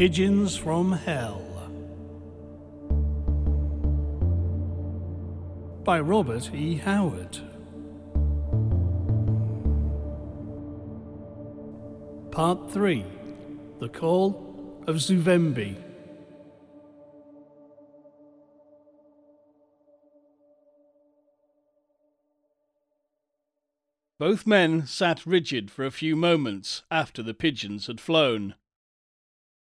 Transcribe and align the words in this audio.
Pigeons 0.00 0.56
from 0.56 0.92
Hell 0.92 1.42
by 5.84 6.00
Robert 6.00 6.54
E. 6.54 6.76
Howard. 6.76 7.36
Part 12.32 12.70
3 12.72 13.04
The 13.80 13.90
Call 13.90 14.82
of 14.86 14.96
Zuvembi. 14.96 15.76
Both 24.18 24.46
men 24.46 24.86
sat 24.86 25.26
rigid 25.26 25.70
for 25.70 25.84
a 25.84 25.90
few 25.90 26.16
moments 26.16 26.84
after 26.90 27.22
the 27.22 27.34
pigeons 27.34 27.86
had 27.86 28.00
flown. 28.00 28.54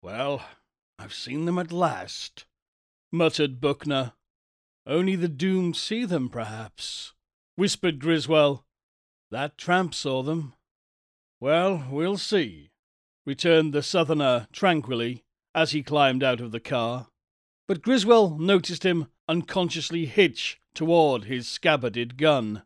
Well, 0.04 0.46
I've 0.98 1.14
seen 1.14 1.46
them 1.46 1.58
at 1.58 1.72
last, 1.72 2.44
muttered 3.10 3.58
Buckner. 3.58 4.12
Only 4.86 5.16
the 5.16 5.28
doomed 5.28 5.76
see 5.76 6.04
them, 6.04 6.28
perhaps, 6.28 7.14
whispered 7.56 8.00
Griswell. 8.00 8.66
That 9.30 9.56
tramp 9.56 9.94
saw 9.94 10.22
them. 10.22 10.52
Well, 11.40 11.86
we'll 11.90 12.18
see, 12.18 12.68
returned 13.24 13.72
the 13.72 13.82
southerner 13.82 14.46
tranquilly 14.52 15.24
as 15.54 15.70
he 15.70 15.82
climbed 15.82 16.22
out 16.22 16.42
of 16.42 16.52
the 16.52 16.60
car. 16.60 17.08
But 17.66 17.80
Griswell 17.80 18.36
noticed 18.38 18.82
him 18.82 19.06
unconsciously 19.26 20.04
hitch 20.04 20.60
toward 20.74 21.24
his 21.24 21.48
scabbarded 21.48 22.18
gun. 22.18 22.64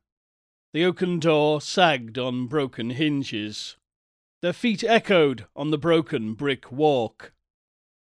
The 0.73 0.85
oaken 0.85 1.21
door 1.21 1.61
sagged 1.61 2.19
on 2.19 2.49
broken 2.49 2.91
hinges. 2.91 3.77
Their 4.41 4.53
feet 4.53 4.85
echoed 4.85 5.47
on 5.57 5.71
the 5.71 5.79
broken 5.79 6.35
brick 6.35 6.71
walk. 6.71 7.33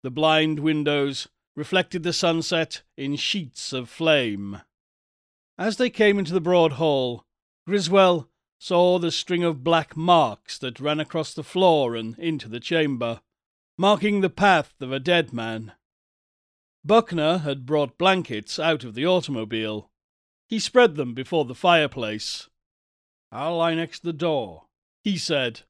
The 0.03 0.11
blind 0.11 0.61
windows 0.61 1.29
reflected 1.57 2.03
the 2.03 2.13
sunset 2.13 2.83
in 2.97 3.17
sheets 3.17 3.73
of 3.73 3.89
flame. 3.89 4.61
As 5.57 5.77
they 5.77 5.91
came 5.91 6.19
into 6.19 6.35
the 6.35 6.41
broad 6.41 6.73
hall, 6.73 7.25
Griswell 7.67 8.29
saw 8.61 8.99
the 8.99 9.11
string 9.11 9.43
of 9.43 9.65
black 9.65 9.97
marks 9.97 10.59
that 10.59 10.81
ran 10.81 11.01
across 11.01 11.33
the 11.33 11.43
floor 11.43 11.97
and 11.97 12.19
into 12.19 12.49
the 12.49 12.61
chamber, 12.61 13.21
marking 13.79 14.21
the 14.21 14.31
path 14.31 14.75
of 14.81 14.93
a 14.93 15.01
dead 15.01 15.33
man. 15.33 15.73
Buckner 16.85 17.39
had 17.39 17.67
brought 17.67 17.99
blankets 17.99 18.59
out 18.59 18.85
of 18.85 18.95
the 18.95 19.07
automobile. 19.07 19.91
He 20.49 20.59
spread 20.59 20.97
them 20.97 21.15
before 21.15 21.45
the 21.45 21.55
fireplace. 21.55 22.49
I'll 23.33 23.57
lie 23.57 23.75
next 23.75 24.03
the 24.03 24.13
door, 24.13 24.67
he 25.03 25.17
said. 25.17 25.63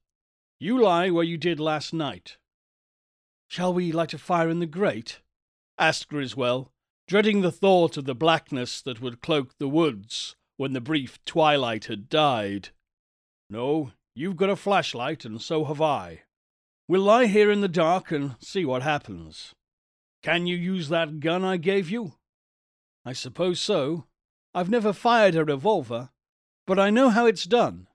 You 0.61 0.81
lie 0.81 1.09
where 1.09 1.23
you 1.23 1.37
did 1.37 1.57
last 1.59 1.93
night. 1.93 2.37
Shall 3.47 3.73
we 3.73 3.93
light 3.93 4.13
a 4.13 4.17
fire 4.17 4.49
in 4.49 4.59
the 4.59 4.65
grate? 4.65 5.21
asked 5.77 6.09
Griswell, 6.09 6.73
dreading 7.07 7.39
the 7.39 7.51
thought 7.51 7.95
of 7.95 8.03
the 8.03 8.13
blackness 8.13 8.81
that 8.81 8.99
would 8.99 9.21
cloak 9.21 9.57
the 9.57 9.69
woods 9.69 10.35
when 10.57 10.73
the 10.73 10.81
brief 10.81 11.17
twilight 11.23 11.85
had 11.85 12.09
died. 12.09 12.69
No, 13.49 13.93
you've 14.13 14.35
got 14.35 14.49
a 14.49 14.57
flashlight, 14.57 15.23
and 15.23 15.41
so 15.41 15.63
have 15.63 15.81
I. 15.81 16.23
We'll 16.89 17.03
lie 17.03 17.27
here 17.27 17.49
in 17.49 17.61
the 17.61 17.69
dark 17.69 18.11
and 18.11 18.35
see 18.41 18.65
what 18.65 18.81
happens. 18.81 19.53
Can 20.21 20.45
you 20.45 20.57
use 20.57 20.89
that 20.89 21.21
gun 21.21 21.45
I 21.45 21.55
gave 21.55 21.89
you? 21.89 22.15
I 23.05 23.13
suppose 23.13 23.61
so. 23.61 24.07
I've 24.53 24.69
never 24.69 24.91
fired 24.91 25.35
a 25.35 25.45
revolver, 25.45 26.09
but 26.67 26.77
I 26.77 26.89
know 26.89 27.09
how 27.09 27.25
it's 27.27 27.45
done. 27.45 27.87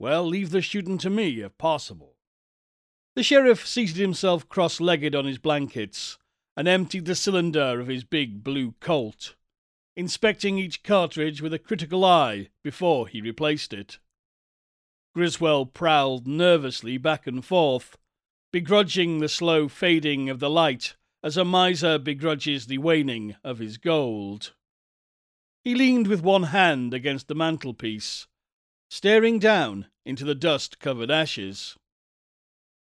Well, 0.00 0.24
leave 0.24 0.48
the 0.48 0.62
shooting 0.62 0.96
to 0.98 1.10
me, 1.10 1.42
if 1.42 1.58
possible. 1.58 2.16
The 3.16 3.22
sheriff 3.22 3.66
seated 3.66 3.96
himself 3.96 4.48
cross 4.48 4.80
legged 4.80 5.14
on 5.14 5.26
his 5.26 5.36
blankets 5.36 6.16
and 6.56 6.66
emptied 6.66 7.04
the 7.04 7.14
cylinder 7.14 7.78
of 7.78 7.86
his 7.86 8.02
big 8.02 8.42
blue 8.42 8.72
Colt, 8.80 9.34
inspecting 9.94 10.58
each 10.58 10.82
cartridge 10.82 11.42
with 11.42 11.52
a 11.52 11.58
critical 11.58 12.02
eye 12.02 12.48
before 12.64 13.08
he 13.08 13.20
replaced 13.20 13.74
it. 13.74 13.98
Griswell 15.14 15.66
prowled 15.66 16.26
nervously 16.26 16.96
back 16.96 17.26
and 17.26 17.44
forth, 17.44 17.98
begrudging 18.54 19.18
the 19.18 19.28
slow 19.28 19.68
fading 19.68 20.30
of 20.30 20.40
the 20.40 20.48
light 20.48 20.96
as 21.22 21.36
a 21.36 21.44
miser 21.44 21.98
begrudges 21.98 22.66
the 22.66 22.78
waning 22.78 23.36
of 23.44 23.58
his 23.58 23.76
gold. 23.76 24.54
He 25.62 25.74
leaned 25.74 26.06
with 26.06 26.22
one 26.22 26.44
hand 26.44 26.94
against 26.94 27.28
the 27.28 27.34
mantelpiece, 27.34 28.28
staring 28.90 29.38
down 29.38 29.86
into 30.04 30.24
the 30.24 30.34
dust 30.34 30.80
covered 30.80 31.10
ashes. 31.10 31.76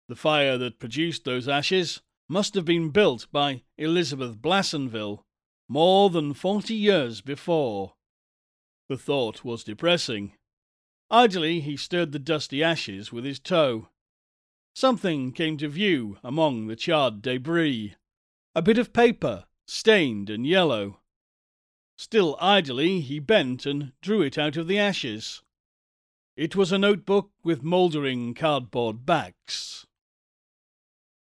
The 0.09 0.15
fire 0.15 0.59
that 0.59 0.79
produced 0.79 1.25
those 1.25 1.49
ashes 1.49 2.03
must 2.29 2.55
have 2.55 2.67
been 2.67 2.91
built 2.91 3.27
by 3.33 3.63
Elizabeth 3.79 4.37
Blassenville 4.37 5.25
more 5.67 6.11
than 6.11 6.35
forty 6.35 6.75
years 6.75 7.23
before. 7.23 7.95
The 8.89 8.99
thought 8.99 9.45
was 9.45 9.65
depressing. 9.65 10.35
Idly 11.11 11.61
he 11.61 11.77
stirred 11.77 12.13
the 12.13 12.19
dusty 12.19 12.63
ashes 12.63 13.11
with 13.11 13.25
his 13.25 13.39
toe. 13.39 13.89
Something 14.75 15.33
came 15.33 15.57
to 15.59 15.69
view 15.69 16.19
among 16.23 16.67
the 16.67 16.77
charred 16.77 17.23
debris 17.23 17.95
a 18.55 18.63
bit 18.63 18.79
of 18.79 18.93
paper, 18.93 19.45
stained 19.67 20.29
and 20.29 20.47
yellow. 20.47 21.01
Still 21.97 22.37
idly, 22.41 23.01
he 23.01 23.19
bent 23.19 23.67
and 23.67 23.93
drew 24.03 24.21
it 24.23 24.37
out 24.37 24.57
of 24.57 24.69
the 24.69 24.79
ashes. 24.79 25.43
It 26.37 26.57
was 26.57 26.73
a 26.73 26.79
notebook 26.79 27.31
with 27.45 27.63
mouldering 27.63 28.35
cardboard 28.35 29.07
backs. 29.07 29.87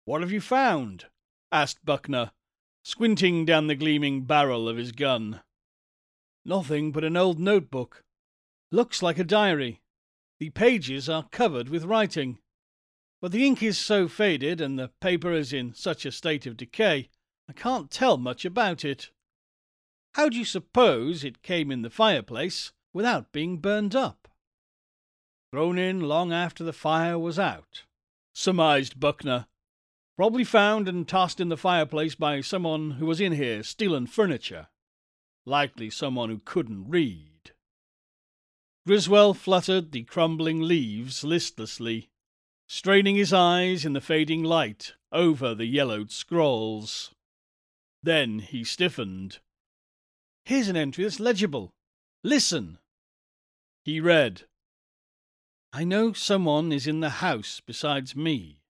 What 0.06 0.22
have 0.22 0.32
you 0.32 0.40
found? 0.40 1.06
asked 1.52 1.84
Buckner, 1.84 2.32
squinting 2.82 3.44
down 3.44 3.66
the 3.66 3.74
gleaming 3.74 4.24
barrel 4.24 4.66
of 4.66 4.78
his 4.78 4.92
gun. 4.92 5.42
Nothing 6.42 6.90
but 6.90 7.04
an 7.04 7.18
old 7.18 7.38
notebook. 7.38 8.02
Looks 8.72 9.02
like 9.02 9.18
a 9.18 9.24
diary. 9.24 9.82
The 10.40 10.48
pages 10.48 11.06
are 11.10 11.28
covered 11.30 11.68
with 11.68 11.84
writing. 11.84 12.38
But 13.20 13.32
the 13.32 13.46
ink 13.46 13.62
is 13.62 13.76
so 13.76 14.08
faded 14.08 14.62
and 14.62 14.78
the 14.78 14.90
paper 15.02 15.32
is 15.32 15.52
in 15.52 15.74
such 15.74 16.06
a 16.06 16.12
state 16.12 16.46
of 16.46 16.56
decay, 16.56 17.10
I 17.46 17.52
can't 17.52 17.90
tell 17.90 18.16
much 18.16 18.46
about 18.46 18.86
it. 18.86 19.10
How 20.14 20.30
do 20.30 20.38
you 20.38 20.46
suppose 20.46 21.24
it 21.24 21.42
came 21.42 21.70
in 21.70 21.82
the 21.82 21.90
fireplace 21.90 22.72
without 22.94 23.32
being 23.32 23.58
burned 23.58 23.94
up? 23.94 24.23
Thrown 25.54 25.78
in 25.78 26.00
long 26.00 26.32
after 26.32 26.64
the 26.64 26.72
fire 26.72 27.16
was 27.16 27.38
out, 27.38 27.84
surmised 28.34 28.98
Buckner. 28.98 29.46
Probably 30.16 30.42
found 30.42 30.88
and 30.88 31.06
tossed 31.06 31.38
in 31.38 31.48
the 31.48 31.56
fireplace 31.56 32.16
by 32.16 32.40
someone 32.40 32.90
who 32.98 33.06
was 33.06 33.20
in 33.20 33.30
here 33.30 33.62
stealing 33.62 34.08
furniture. 34.08 34.66
Likely 35.46 35.90
someone 35.90 36.28
who 36.28 36.40
couldn't 36.44 36.90
read. 36.90 37.52
Griswell 38.84 39.32
fluttered 39.32 39.92
the 39.92 40.02
crumbling 40.02 40.60
leaves 40.60 41.22
listlessly, 41.22 42.10
straining 42.66 43.14
his 43.14 43.32
eyes 43.32 43.84
in 43.84 43.92
the 43.92 44.00
fading 44.00 44.42
light 44.42 44.94
over 45.12 45.54
the 45.54 45.66
yellowed 45.66 46.10
scrawls. 46.10 47.14
Then 48.02 48.40
he 48.40 48.64
stiffened. 48.64 49.38
Here's 50.44 50.66
an 50.66 50.76
entry 50.76 51.04
that's 51.04 51.20
legible. 51.20 51.70
Listen. 52.24 52.78
He 53.84 54.00
read, 54.00 54.46
I 55.76 55.82
know 55.82 56.12
someone 56.12 56.70
is 56.70 56.86
in 56.86 57.00
the 57.00 57.18
house 57.18 57.60
besides 57.66 58.14
me. 58.14 58.60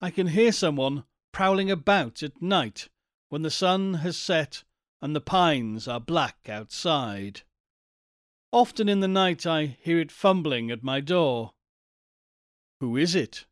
I 0.00 0.12
can 0.12 0.28
hear 0.28 0.52
someone 0.52 1.02
prowling 1.32 1.72
about 1.72 2.22
at 2.22 2.40
night 2.40 2.88
when 3.30 3.42
the 3.42 3.50
sun 3.50 3.94
has 3.94 4.16
set 4.16 4.62
and 5.02 5.16
the 5.16 5.20
pines 5.20 5.88
are 5.88 5.98
black 5.98 6.48
outside. 6.48 7.42
Often 8.52 8.88
in 8.88 9.00
the 9.00 9.08
night 9.08 9.44
I 9.44 9.76
hear 9.80 9.98
it 9.98 10.12
fumbling 10.12 10.70
at 10.70 10.84
my 10.84 11.00
door. 11.00 11.54
Who 12.78 12.96
is 12.96 13.16
it? 13.16 13.46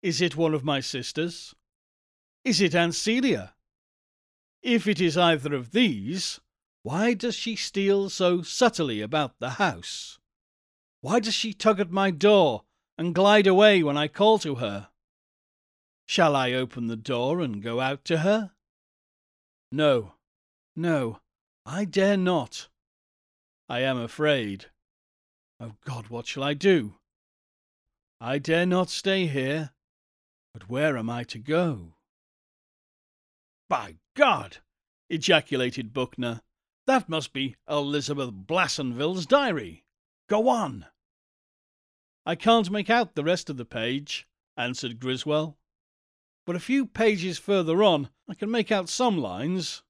Is 0.00 0.20
it 0.20 0.36
one 0.36 0.54
of 0.54 0.62
my 0.62 0.78
sisters? 0.78 1.56
Is 2.44 2.60
it 2.60 2.76
Aunt 2.76 2.94
Celia? 2.94 3.52
If 4.62 4.86
it 4.86 5.00
is 5.00 5.18
either 5.18 5.52
of 5.56 5.72
these, 5.72 6.38
why 6.84 7.14
does 7.14 7.34
she 7.34 7.56
steal 7.56 8.10
so 8.10 8.42
subtly 8.42 9.00
about 9.00 9.40
the 9.40 9.50
house? 9.50 10.20
Why 11.04 11.20
does 11.20 11.34
she 11.34 11.52
tug 11.52 11.80
at 11.80 11.90
my 11.90 12.10
door 12.10 12.62
and 12.96 13.14
glide 13.14 13.46
away 13.46 13.82
when 13.82 13.94
I 13.94 14.08
call 14.08 14.38
to 14.38 14.54
her? 14.54 14.88
Shall 16.06 16.34
I 16.34 16.52
open 16.52 16.86
the 16.86 16.96
door 16.96 17.42
and 17.42 17.62
go 17.62 17.78
out 17.78 18.06
to 18.06 18.20
her? 18.20 18.52
No, 19.70 20.14
no, 20.74 21.20
I 21.66 21.84
dare 21.84 22.16
not. 22.16 22.68
I 23.68 23.80
am 23.80 23.98
afraid. 23.98 24.70
Oh 25.60 25.74
God, 25.84 26.08
what 26.08 26.26
shall 26.26 26.42
I 26.42 26.54
do? 26.54 26.94
I 28.18 28.38
dare 28.38 28.64
not 28.64 28.88
stay 28.88 29.26
here, 29.26 29.72
but 30.54 30.70
where 30.70 30.96
am 30.96 31.10
I 31.10 31.24
to 31.24 31.38
go? 31.38 31.96
By 33.68 33.96
God! 34.16 34.56
ejaculated 35.10 35.92
Buckner. 35.92 36.40
That 36.86 37.10
must 37.10 37.34
be 37.34 37.56
Elizabeth 37.68 38.30
Blassenville's 38.32 39.26
diary. 39.26 39.84
Go 40.30 40.48
on. 40.48 40.86
I 42.26 42.34
can't 42.36 42.70
make 42.70 42.88
out 42.88 43.14
the 43.14 43.24
rest 43.24 43.50
of 43.50 43.56
the 43.58 43.64
page, 43.64 44.26
answered 44.56 44.98
Griswell. 44.98 45.58
but 46.46 46.56
a 46.56 46.60
few 46.60 46.86
pages 46.86 47.38
further 47.38 47.82
on 47.82 48.10
I 48.28 48.34
can 48.34 48.50
make 48.50 48.72
out 48.72 48.88
some 48.88 49.18
lines. 49.18 49.82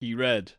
He 0.00 0.14
read, 0.14 0.52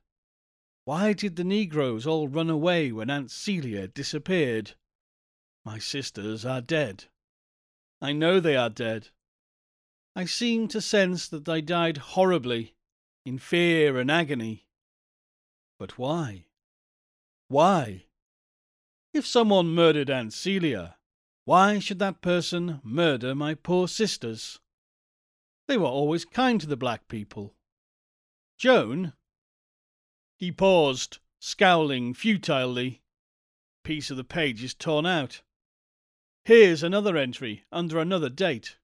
Why 0.85 1.13
did 1.13 1.35
the 1.35 1.43
Negroes 1.43 2.05
all 2.05 2.27
run 2.27 2.49
away 2.49 2.91
when 2.91 3.09
Aunt 3.09 3.31
Celia 3.31 3.87
disappeared? 3.87 4.75
My 5.65 5.79
sisters 5.79 6.45
are 6.45 6.61
dead. 6.61 7.05
I 8.01 8.11
know 8.13 8.39
they 8.39 8.55
are 8.55 8.69
dead. 8.69 9.09
I 10.15 10.25
seem 10.25 10.67
to 10.69 10.81
sense 10.81 11.27
that 11.29 11.45
they 11.45 11.61
died 11.61 11.97
horribly, 11.97 12.75
in 13.25 13.37
fear 13.37 13.97
and 13.97 14.09
agony. 14.09 14.65
But 15.77 15.97
why? 15.97 16.47
Why? 17.47 18.05
If 19.11 19.25
someone 19.25 19.67
murdered 19.67 20.09
Aunt 20.09 20.33
Celia, 20.33 20.97
why 21.43 21.79
should 21.79 21.97
that 21.99 22.21
person 22.21 22.79
murder 22.83 23.33
my 23.33 23.55
poor 23.55 23.87
sisters? 23.87 24.59
They 25.67 25.77
were 25.77 25.87
always 25.87 26.25
kind 26.25 26.61
to 26.61 26.67
the 26.67 26.77
black 26.77 27.07
people. 27.07 27.55
Joan? 28.57 29.13
He 30.37 30.51
paused, 30.51 31.17
scowling 31.39 32.13
futilely. 32.13 33.01
Piece 33.83 34.11
of 34.11 34.17
the 34.17 34.23
page 34.23 34.63
is 34.63 34.73
torn 34.75 35.05
out. 35.05 35.41
Here's 36.43 36.83
another 36.83 37.17
entry 37.17 37.65
under 37.71 37.99
another 37.99 38.29
date. 38.29 38.77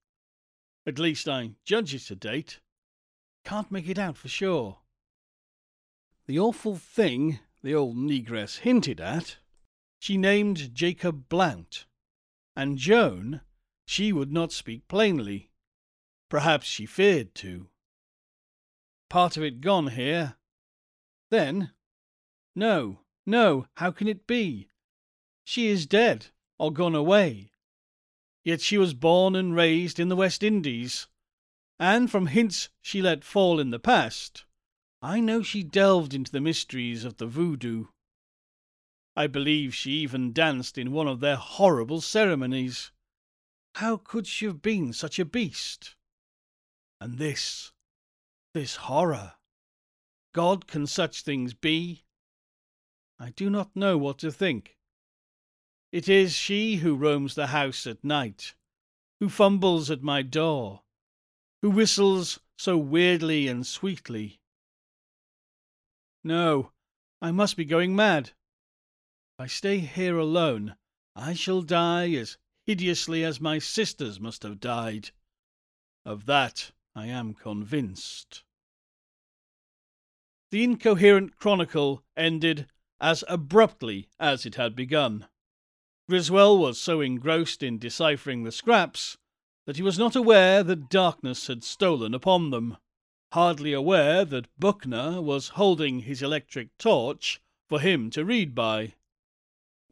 At 0.87 0.99
least 0.99 1.27
I 1.27 1.51
judge 1.65 1.93
it's 1.93 2.09
a 2.09 2.15
date. 2.15 2.59
Can't 3.43 3.71
make 3.71 3.87
it 3.87 3.99
out 3.99 4.17
for 4.17 4.27
sure. 4.27 4.79
The 6.25 6.39
awful 6.39 6.75
thing 6.77 7.39
the 7.61 7.75
old 7.75 7.95
negress 7.95 8.59
hinted 8.59 8.99
at, 8.99 9.37
she 10.05 10.17
named 10.17 10.71
Jacob 10.75 11.27
Blount, 11.29 11.87
and 12.55 12.77
Joan, 12.77 13.41
she 13.87 14.13
would 14.13 14.31
not 14.31 14.51
speak 14.51 14.87
plainly. 14.87 15.49
Perhaps 16.29 16.67
she 16.67 16.85
feared 16.85 17.33
to. 17.33 17.69
Part 19.09 19.35
of 19.35 19.41
it 19.41 19.61
gone 19.61 19.87
here. 19.87 20.35
Then, 21.31 21.71
no, 22.55 22.99
no, 23.25 23.65
how 23.77 23.89
can 23.89 24.07
it 24.07 24.27
be? 24.27 24.67
She 25.43 25.69
is 25.69 25.87
dead 25.87 26.27
or 26.59 26.71
gone 26.71 26.93
away. 26.93 27.49
Yet 28.43 28.61
she 28.61 28.77
was 28.77 28.93
born 28.93 29.35
and 29.35 29.55
raised 29.55 29.99
in 29.99 30.09
the 30.09 30.15
West 30.15 30.43
Indies, 30.43 31.07
and 31.79 32.11
from 32.11 32.27
hints 32.27 32.69
she 32.79 33.01
let 33.01 33.23
fall 33.23 33.59
in 33.59 33.71
the 33.71 33.79
past, 33.79 34.45
I 35.01 35.19
know 35.19 35.41
she 35.41 35.63
delved 35.63 36.13
into 36.13 36.31
the 36.31 36.41
mysteries 36.41 37.05
of 37.05 37.17
the 37.17 37.25
voodoo. 37.25 37.85
I 39.15 39.27
believe 39.27 39.73
she 39.73 39.91
even 39.91 40.33
danced 40.33 40.77
in 40.77 40.91
one 40.91 41.07
of 41.07 41.21
their 41.21 41.37
horrible 41.37 42.01
ceremonies. 42.01 42.91
How 43.75 43.97
could 43.97 44.27
she 44.27 44.45
have 44.45 44.61
been 44.61 44.91
such 44.91 45.19
a 45.19 45.25
beast? 45.25 45.95
And 46.99 47.17
this, 47.17 47.71
this 48.53 48.75
horror. 48.75 49.33
God, 50.33 50.67
can 50.67 50.85
such 50.85 51.21
things 51.21 51.53
be? 51.53 52.03
I 53.17 53.29
do 53.29 53.49
not 53.49 53.75
know 53.75 53.97
what 53.97 54.17
to 54.19 54.31
think. 54.31 54.77
It 55.93 56.09
is 56.09 56.33
she 56.33 56.77
who 56.77 56.95
roams 56.95 57.35
the 57.35 57.47
house 57.47 57.87
at 57.87 58.03
night, 58.03 58.53
who 59.21 59.29
fumbles 59.29 59.89
at 59.89 60.03
my 60.03 60.23
door, 60.23 60.81
who 61.61 61.69
whistles 61.69 62.39
so 62.57 62.77
weirdly 62.77 63.47
and 63.47 63.65
sweetly. 63.65 64.41
No, 66.21 66.71
I 67.21 67.31
must 67.31 67.55
be 67.55 67.63
going 67.63 67.95
mad. 67.95 68.31
If 69.37 69.43
I 69.43 69.47
stay 69.47 69.79
here 69.79 70.17
alone, 70.17 70.77
I 71.13 71.33
shall 71.33 71.61
die 71.61 72.09
as 72.13 72.37
hideously 72.65 73.21
as 73.21 73.41
my 73.41 73.59
sisters 73.59 74.17
must 74.17 74.43
have 74.43 74.61
died. 74.61 75.09
Of 76.05 76.25
that 76.27 76.71
I 76.95 77.07
am 77.07 77.33
convinced. 77.33 78.45
The 80.51 80.63
incoherent 80.63 81.35
chronicle 81.35 82.01
ended 82.15 82.69
as 83.01 83.25
abruptly 83.27 84.07
as 84.21 84.45
it 84.45 84.55
had 84.55 84.73
begun. 84.73 85.27
Griswell 86.07 86.57
was 86.57 86.79
so 86.79 87.01
engrossed 87.01 87.61
in 87.61 87.77
deciphering 87.77 88.43
the 88.43 88.53
scraps 88.53 89.17
that 89.65 89.75
he 89.75 89.81
was 89.81 89.99
not 89.99 90.15
aware 90.15 90.63
that 90.63 90.87
darkness 90.87 91.47
had 91.47 91.65
stolen 91.65 92.13
upon 92.13 92.51
them, 92.51 92.77
hardly 93.33 93.73
aware 93.73 94.23
that 94.23 94.47
Buckner 94.57 95.21
was 95.21 95.49
holding 95.59 95.99
his 95.99 96.21
electric 96.21 96.77
torch 96.77 97.41
for 97.67 97.81
him 97.81 98.09
to 98.11 98.23
read 98.23 98.55
by. 98.55 98.93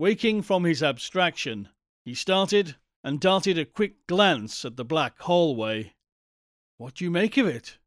Waking 0.04 0.42
from 0.42 0.66
his 0.66 0.84
abstraction, 0.84 1.70
he 2.04 2.14
started 2.14 2.76
and 3.06 3.22
darted 3.22 3.58
a 3.58 3.64
quick 3.64 4.06
glance 4.06 4.66
at 4.66 4.76
the 4.76 4.84
black 4.84 5.18
hallway. 5.22 5.94
What 6.76 6.96
do 6.96 7.06
you 7.06 7.10
make 7.10 7.38
of 7.38 7.48
it? 7.48 7.78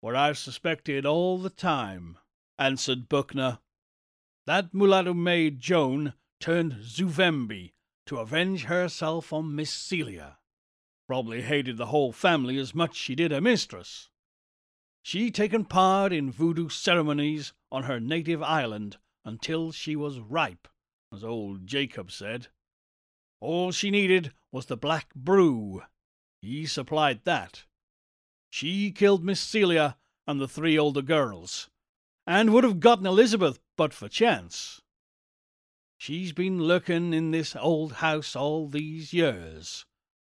What 0.00 0.16
I've 0.16 0.36
suspected 0.36 1.06
all 1.06 1.38
the 1.38 1.48
time, 1.48 2.18
answered 2.58 3.08
Buckner. 3.08 3.60
That 4.46 4.74
mulatto 4.74 5.14
maid 5.14 5.60
Joan 5.60 6.14
turned 6.40 6.78
Zuvembi 6.82 7.70
to 8.06 8.16
avenge 8.18 8.64
herself 8.64 9.32
on 9.32 9.54
Miss 9.54 9.72
Celia. 9.72 10.38
Probably 11.06 11.42
hated 11.42 11.76
the 11.76 11.86
whole 11.86 12.10
family 12.10 12.58
as 12.58 12.74
much 12.74 12.96
she 12.96 13.14
did 13.14 13.30
her 13.30 13.40
mistress. 13.40 14.08
She 15.04 15.30
taken 15.30 15.66
part 15.66 16.12
in 16.12 16.32
voodoo 16.32 16.68
ceremonies 16.68 17.52
on 17.70 17.84
her 17.84 18.00
native 18.00 18.42
island 18.42 18.96
until 19.24 19.70
she 19.70 19.94
was 19.94 20.18
ripe, 20.18 20.66
as 21.12 21.24
old 21.24 21.66
Jacob 21.66 22.10
said. 22.10 22.48
All 23.40 23.72
she 23.72 23.90
needed 23.90 24.32
was 24.52 24.66
the 24.66 24.76
black 24.76 25.14
brew. 25.14 25.82
He 26.42 26.66
supplied 26.66 27.20
that. 27.24 27.64
She 28.50 28.90
killed 28.90 29.24
Miss 29.24 29.40
Celia 29.40 29.96
and 30.26 30.40
the 30.40 30.48
three 30.48 30.78
older 30.78 31.02
girls, 31.02 31.68
and 32.26 32.52
would 32.52 32.64
have 32.64 32.80
gotten 32.80 33.06
Elizabeth 33.06 33.58
but 33.76 33.94
for 33.94 34.08
chance. 34.08 34.80
She's 35.98 36.32
been 36.32 36.62
lurking 36.62 37.12
in 37.12 37.32
this 37.32 37.56
old 37.56 37.94
house 37.94 38.36
all 38.36 38.68
these 38.68 39.12
years, 39.12 39.84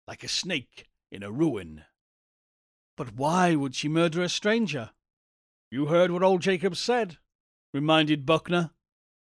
like 0.07 0.23
a 0.23 0.27
snake 0.27 0.89
in 1.11 1.23
a 1.23 1.31
ruin. 1.31 1.83
But 2.97 3.15
why 3.15 3.55
would 3.55 3.75
she 3.75 3.87
murder 3.87 4.21
a 4.21 4.29
stranger? 4.29 4.91
You 5.71 5.85
heard 5.85 6.11
what 6.11 6.23
old 6.23 6.41
Jacob 6.41 6.75
said, 6.75 7.17
reminded 7.73 8.25
Buckner. 8.25 8.71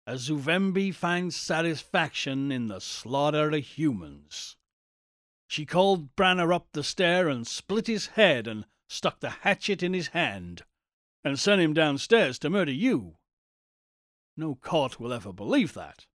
A 0.09 0.17
Zuvembi 0.17 0.91
finds 0.91 1.37
satisfaction 1.37 2.51
in 2.51 2.69
the 2.69 2.81
slaughter 2.81 3.51
of 3.51 3.63
humans. 3.63 4.57
She 5.47 5.67
called 5.67 6.17
Branner 6.17 6.51
up 6.51 6.69
the 6.73 6.83
stair 6.83 7.29
and 7.29 7.47
split 7.47 7.89
his 7.89 8.07
head 8.07 8.47
and 8.47 8.65
stuck 8.89 9.21
the 9.21 9.29
hatchet 9.29 9.83
in 9.83 9.93
his 9.93 10.09
hand, 10.09 10.63
and 11.23 11.39
sent 11.39 11.61
him 11.61 11.75
downstairs 11.75 12.39
to 12.39 12.49
murder 12.49 12.73
you. 12.73 13.19
No 14.35 14.55
court 14.55 14.99
will 14.99 15.13
ever 15.13 15.31
believe 15.31 15.75
that. 15.75 16.07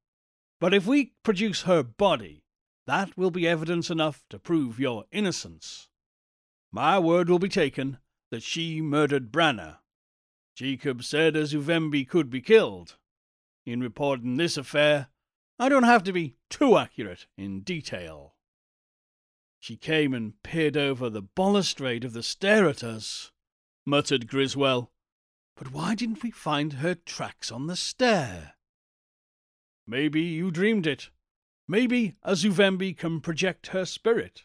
But 0.60 0.74
if 0.74 0.88
we 0.88 1.14
produce 1.22 1.62
her 1.62 1.84
body, 1.84 2.46
that 2.88 3.16
will 3.16 3.30
be 3.30 3.48
evidence 3.48 3.92
enough 3.92 4.24
to 4.32 4.40
prove 4.40 4.80
your 4.80 5.06
innocence. 5.12 5.88
My 6.72 6.98
word 6.98 7.30
will 7.30 7.38
be 7.38 7.48
taken 7.48 8.00
that 8.32 8.42
she 8.42 8.82
murdered 8.82 9.32
Branner. 9.32 9.78
Jacob 10.56 11.04
said 11.04 11.36
as 11.36 11.52
Zuvembi 11.52 12.08
could 12.08 12.32
be 12.32 12.42
killed. 12.42 12.98
In 13.66 13.80
reporting 13.82 14.36
this 14.36 14.58
affair, 14.58 15.08
I 15.58 15.70
don't 15.70 15.84
have 15.84 16.04
to 16.04 16.14
be 16.14 16.36
too 16.50 16.78
accurate 16.78 17.28
in 17.38 17.62
detail. 17.62 18.36
She 19.60 19.78
came 19.78 20.14
and 20.14 20.42
peered 20.44 20.76
over 20.76 21.10
the 21.10 21.22
balustrade 21.22 22.04
of 22.04 22.14
the 22.14 22.24
stair 22.24 22.68
at 22.68 22.84
us, 22.84 23.32
muttered 23.86 24.28
Griswell. 24.28 24.92
But 25.56 25.72
why 25.72 25.96
didn't 25.96 26.24
we 26.24 26.32
find 26.32 26.74
her 26.74 26.96
tracks 26.96 27.52
on 27.52 27.68
the 27.68 27.76
stair? 27.76 28.56
Maybe 29.88 30.22
you 30.22 30.52
dreamed 30.52 30.88
it. 30.88 31.10
Maybe 31.68 32.16
a 32.24 32.36
can 32.36 33.22
project 33.22 33.68
her 33.68 33.86
spirit. 33.86 34.44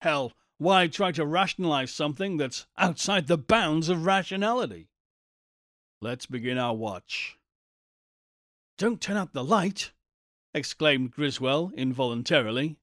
Hell, 0.00 0.32
why 0.56 0.86
try 0.86 1.12
to 1.12 1.26
rationalize 1.26 1.90
something 1.90 2.36
that's 2.36 2.66
outside 2.76 3.26
the 3.26 3.38
bounds 3.38 3.88
of 3.88 4.06
rationality? 4.06 4.88
Let's 6.00 6.26
begin 6.26 6.58
our 6.58 6.74
watch. 6.74 7.37
Don't 8.78 9.00
turn 9.00 9.16
out 9.16 9.32
the 9.32 9.42
light! 9.42 9.90
exclaimed 10.54 11.10
Griswell 11.10 11.72
involuntarily. 11.76 12.76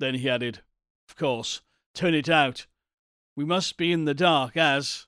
Then 0.00 0.16
he 0.16 0.28
added, 0.28 0.62
Of 1.08 1.14
course, 1.14 1.62
turn 1.94 2.12
it 2.12 2.28
out. 2.28 2.66
We 3.36 3.44
must 3.44 3.76
be 3.76 3.92
in 3.92 4.04
the 4.04 4.14
dark 4.14 4.56
as. 4.56 5.06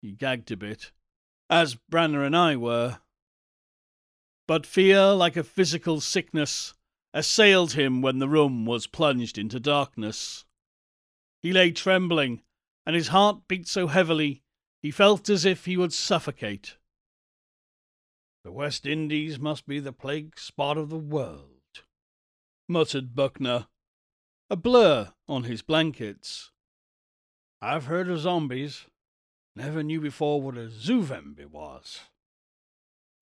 He 0.00 0.12
gagged 0.12 0.52
a 0.52 0.56
bit. 0.56 0.92
As 1.50 1.76
Branner 1.90 2.24
and 2.24 2.36
I 2.36 2.54
were. 2.56 3.00
But 4.46 4.64
fear, 4.64 5.12
like 5.12 5.36
a 5.36 5.44
physical 5.44 6.00
sickness, 6.00 6.74
assailed 7.12 7.72
him 7.72 8.00
when 8.00 8.20
the 8.20 8.28
room 8.28 8.64
was 8.64 8.86
plunged 8.86 9.38
into 9.38 9.58
darkness. 9.58 10.44
He 11.42 11.52
lay 11.52 11.72
trembling, 11.72 12.42
and 12.86 12.94
his 12.94 13.08
heart 13.08 13.48
beat 13.48 13.66
so 13.66 13.88
heavily 13.88 14.42
he 14.82 14.90
felt 14.90 15.28
as 15.28 15.44
if 15.44 15.64
he 15.64 15.76
would 15.76 15.92
suffocate. 15.92 16.76
The 18.44 18.50
West 18.52 18.86
Indies 18.86 19.38
must 19.38 19.68
be 19.68 19.78
the 19.78 19.92
plague 19.92 20.36
spot 20.36 20.76
of 20.76 20.90
the 20.90 20.98
world, 20.98 21.84
muttered 22.68 23.14
Buckner, 23.14 23.68
a 24.50 24.56
blur 24.56 25.12
on 25.28 25.44
his 25.44 25.62
blankets. 25.62 26.50
I've 27.60 27.84
heard 27.84 28.08
of 28.08 28.18
zombies. 28.18 28.86
Never 29.54 29.84
knew 29.84 30.00
before 30.00 30.42
what 30.42 30.56
a 30.56 30.68
zuvembi 30.68 31.46
was. 31.46 32.00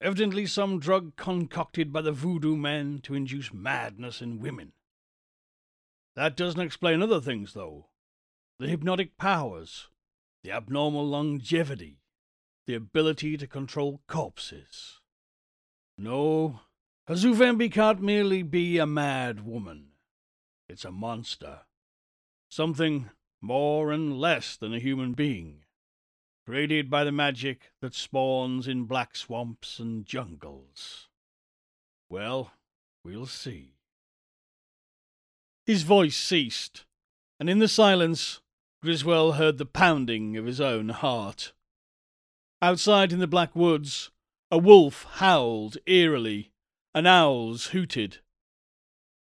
Evidently 0.01 0.47
some 0.47 0.79
drug 0.79 1.15
concocted 1.17 1.93
by 1.93 2.01
the 2.01 2.11
voodoo 2.11 2.55
men 2.55 2.99
to 3.03 3.13
induce 3.13 3.53
madness 3.53 4.21
in 4.21 4.39
women. 4.39 4.71
That 6.15 6.35
doesn't 6.35 6.59
explain 6.59 7.03
other 7.03 7.21
things, 7.21 7.53
though. 7.53 7.89
The 8.57 8.67
hypnotic 8.67 9.17
powers, 9.17 9.89
the 10.43 10.51
abnormal 10.51 11.07
longevity, 11.07 11.99
the 12.65 12.73
ability 12.73 13.37
to 13.37 13.45
control 13.45 14.01
corpses. 14.07 15.00
No, 16.03 16.61
a 17.05 17.13
zuvembi 17.13 17.71
can't 17.71 18.01
merely 18.01 18.41
be 18.41 18.79
a 18.79 18.87
mad 18.87 19.45
woman. 19.45 19.89
It's 20.67 20.83
a 20.83 20.91
monster. 20.91 21.59
Something 22.49 23.11
more 23.39 23.91
and 23.91 24.17
less 24.17 24.57
than 24.57 24.73
a 24.73 24.79
human 24.79 25.13
being, 25.13 25.63
created 26.43 26.89
by 26.89 27.03
the 27.03 27.11
magic 27.11 27.71
that 27.81 27.93
spawns 27.93 28.67
in 28.67 28.85
black 28.85 29.15
swamps 29.15 29.77
and 29.77 30.03
jungles. 30.03 31.07
Well, 32.09 32.51
we'll 33.05 33.27
see. 33.27 33.75
His 35.67 35.83
voice 35.83 36.17
ceased, 36.17 36.83
and 37.39 37.47
in 37.47 37.59
the 37.59 37.67
silence, 37.67 38.41
Griswell 38.81 39.33
heard 39.33 39.59
the 39.59 39.67
pounding 39.67 40.35
of 40.35 40.47
his 40.47 40.59
own 40.59 40.89
heart. 40.89 41.53
Outside 42.59 43.13
in 43.13 43.19
the 43.19 43.27
black 43.27 43.55
woods, 43.55 44.09
a 44.51 44.57
wolf 44.57 45.05
howled 45.13 45.77
eerily, 45.85 46.51
and 46.93 47.07
owls 47.07 47.67
hooted. 47.67 48.17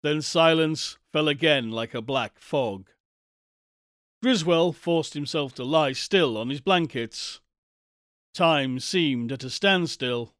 Then 0.03 0.21
silence 0.21 0.99
fell 1.11 1.27
again 1.27 1.71
like 1.71 1.95
a 1.95 2.03
black 2.03 2.39
fog. 2.39 2.89
Griswell 4.21 4.71
forced 4.73 5.15
himself 5.15 5.55
to 5.55 5.63
lie 5.63 5.93
still 5.93 6.37
on 6.37 6.49
his 6.49 6.61
blankets. 6.61 7.39
Time 8.35 8.79
seemed 8.79 9.31
at 9.31 9.43
a 9.43 9.49
standstill. 9.49 10.35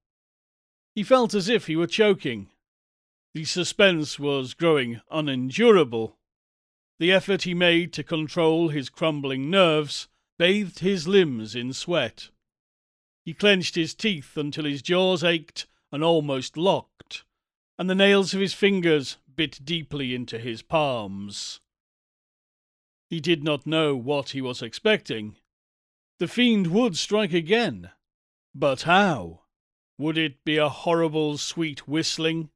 He 0.93 1.01
felt 1.01 1.33
as 1.33 1.49
if 1.49 1.65
he 1.65 1.75
were 1.75 1.87
choking. 1.87 2.49
The 3.33 3.45
suspense 3.45 4.19
was 4.19 4.53
growing 4.53 5.01
unendurable. 5.09 6.17
The 6.99 7.11
effort 7.11 7.43
he 7.43 7.55
made 7.55 7.93
to 7.93 8.03
control 8.03 8.69
his 8.69 8.89
crumbling 8.89 9.49
nerves 9.49 10.07
bathed 10.37 10.79
his 10.79 11.07
limbs 11.07 11.55
in 11.55 11.73
sweat. 11.73 12.29
He 13.27 13.33
clenched 13.33 13.75
his 13.75 13.93
teeth 13.93 14.37
until 14.37 14.63
his 14.63 14.81
jaws 14.81 15.21
ached 15.21 15.67
and 15.91 16.01
almost 16.01 16.55
locked, 16.55 17.25
and 17.77 17.89
the 17.89 17.93
nails 17.93 18.33
of 18.33 18.39
his 18.39 18.53
fingers 18.53 19.17
bit 19.35 19.59
deeply 19.65 20.15
into 20.15 20.39
his 20.39 20.61
palms. 20.61 21.59
He 23.09 23.19
did 23.19 23.43
not 23.43 23.67
know 23.67 23.97
what 23.97 24.29
he 24.29 24.39
was 24.39 24.61
expecting. 24.61 25.35
The 26.19 26.29
fiend 26.29 26.67
would 26.67 26.95
strike 26.95 27.33
again. 27.33 27.89
But 28.55 28.83
how? 28.83 29.41
Would 29.97 30.17
it 30.17 30.45
be 30.45 30.55
a 30.55 30.69
horrible 30.69 31.37
sweet 31.37 31.85
whistling? 31.85 32.49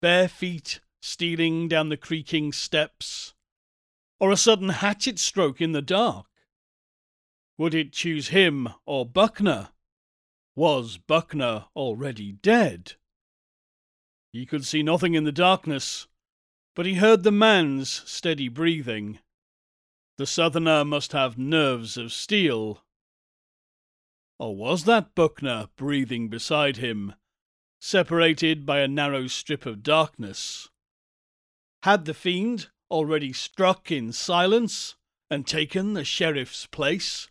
Bare 0.00 0.28
feet 0.28 0.80
stealing 1.02 1.68
down 1.68 1.90
the 1.90 1.98
creaking 1.98 2.54
steps? 2.54 3.34
Or 4.18 4.32
a 4.32 4.38
sudden 4.38 4.70
hatchet 4.70 5.18
stroke 5.18 5.60
in 5.60 5.72
the 5.72 5.82
dark? 5.82 6.24
Would 7.58 7.74
it 7.74 7.92
choose 7.92 8.28
him 8.28 8.70
or 8.86 9.04
Buckner? 9.04 9.68
Was 10.56 10.98
Buckner 10.98 11.66
already 11.76 12.32
dead? 12.32 12.94
He 14.32 14.46
could 14.46 14.64
see 14.64 14.82
nothing 14.82 15.14
in 15.14 15.24
the 15.24 15.32
darkness, 15.32 16.06
but 16.74 16.86
he 16.86 16.94
heard 16.94 17.22
the 17.22 17.32
man's 17.32 18.02
steady 18.06 18.48
breathing. 18.48 19.18
The 20.18 20.26
Southerner 20.26 20.84
must 20.84 21.12
have 21.12 21.38
nerves 21.38 21.96
of 21.96 22.12
steel. 22.12 22.84
Or 24.38 24.56
was 24.56 24.84
that 24.84 25.14
Buckner 25.14 25.68
breathing 25.76 26.28
beside 26.28 26.76
him, 26.76 27.14
separated 27.80 28.66
by 28.66 28.80
a 28.80 28.88
narrow 28.88 29.26
strip 29.26 29.66
of 29.66 29.82
darkness? 29.82 30.68
Had 31.82 32.04
the 32.04 32.14
fiend 32.14 32.68
already 32.90 33.32
struck 33.32 33.90
in 33.90 34.12
silence 34.12 34.96
and 35.30 35.46
taken 35.46 35.94
the 35.94 36.04
sheriff's 36.04 36.66
place, 36.66 37.28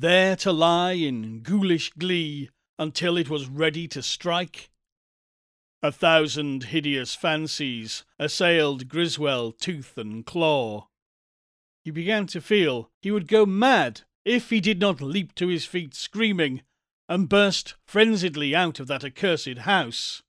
there 0.00 0.36
to 0.36 0.52
lie 0.52 0.92
in 0.92 1.40
ghoulish 1.40 1.90
glee 1.98 2.50
until 2.78 3.16
it 3.16 3.30
was 3.30 3.48
ready 3.48 3.88
to 3.88 4.02
strike? 4.02 4.70
A 5.82 5.92
thousand 5.92 6.64
hideous 6.64 7.14
fancies 7.14 8.04
assailed 8.18 8.88
Griswell 8.88 9.52
tooth 9.52 9.96
and 9.96 10.24
claw. 10.26 10.88
He 11.84 11.90
began 11.90 12.26
to 12.28 12.40
feel 12.40 12.90
he 13.00 13.10
would 13.10 13.28
go 13.28 13.46
mad 13.46 14.02
if 14.24 14.50
he 14.50 14.60
did 14.60 14.80
not 14.80 15.00
leap 15.00 15.34
to 15.36 15.48
his 15.48 15.64
feet 15.64 15.94
screaming 15.94 16.62
and 17.08 17.28
burst 17.28 17.74
frenziedly 17.86 18.54
out 18.54 18.80
of 18.80 18.88
that 18.88 19.04
accursed 19.04 19.58
house. 19.58 20.22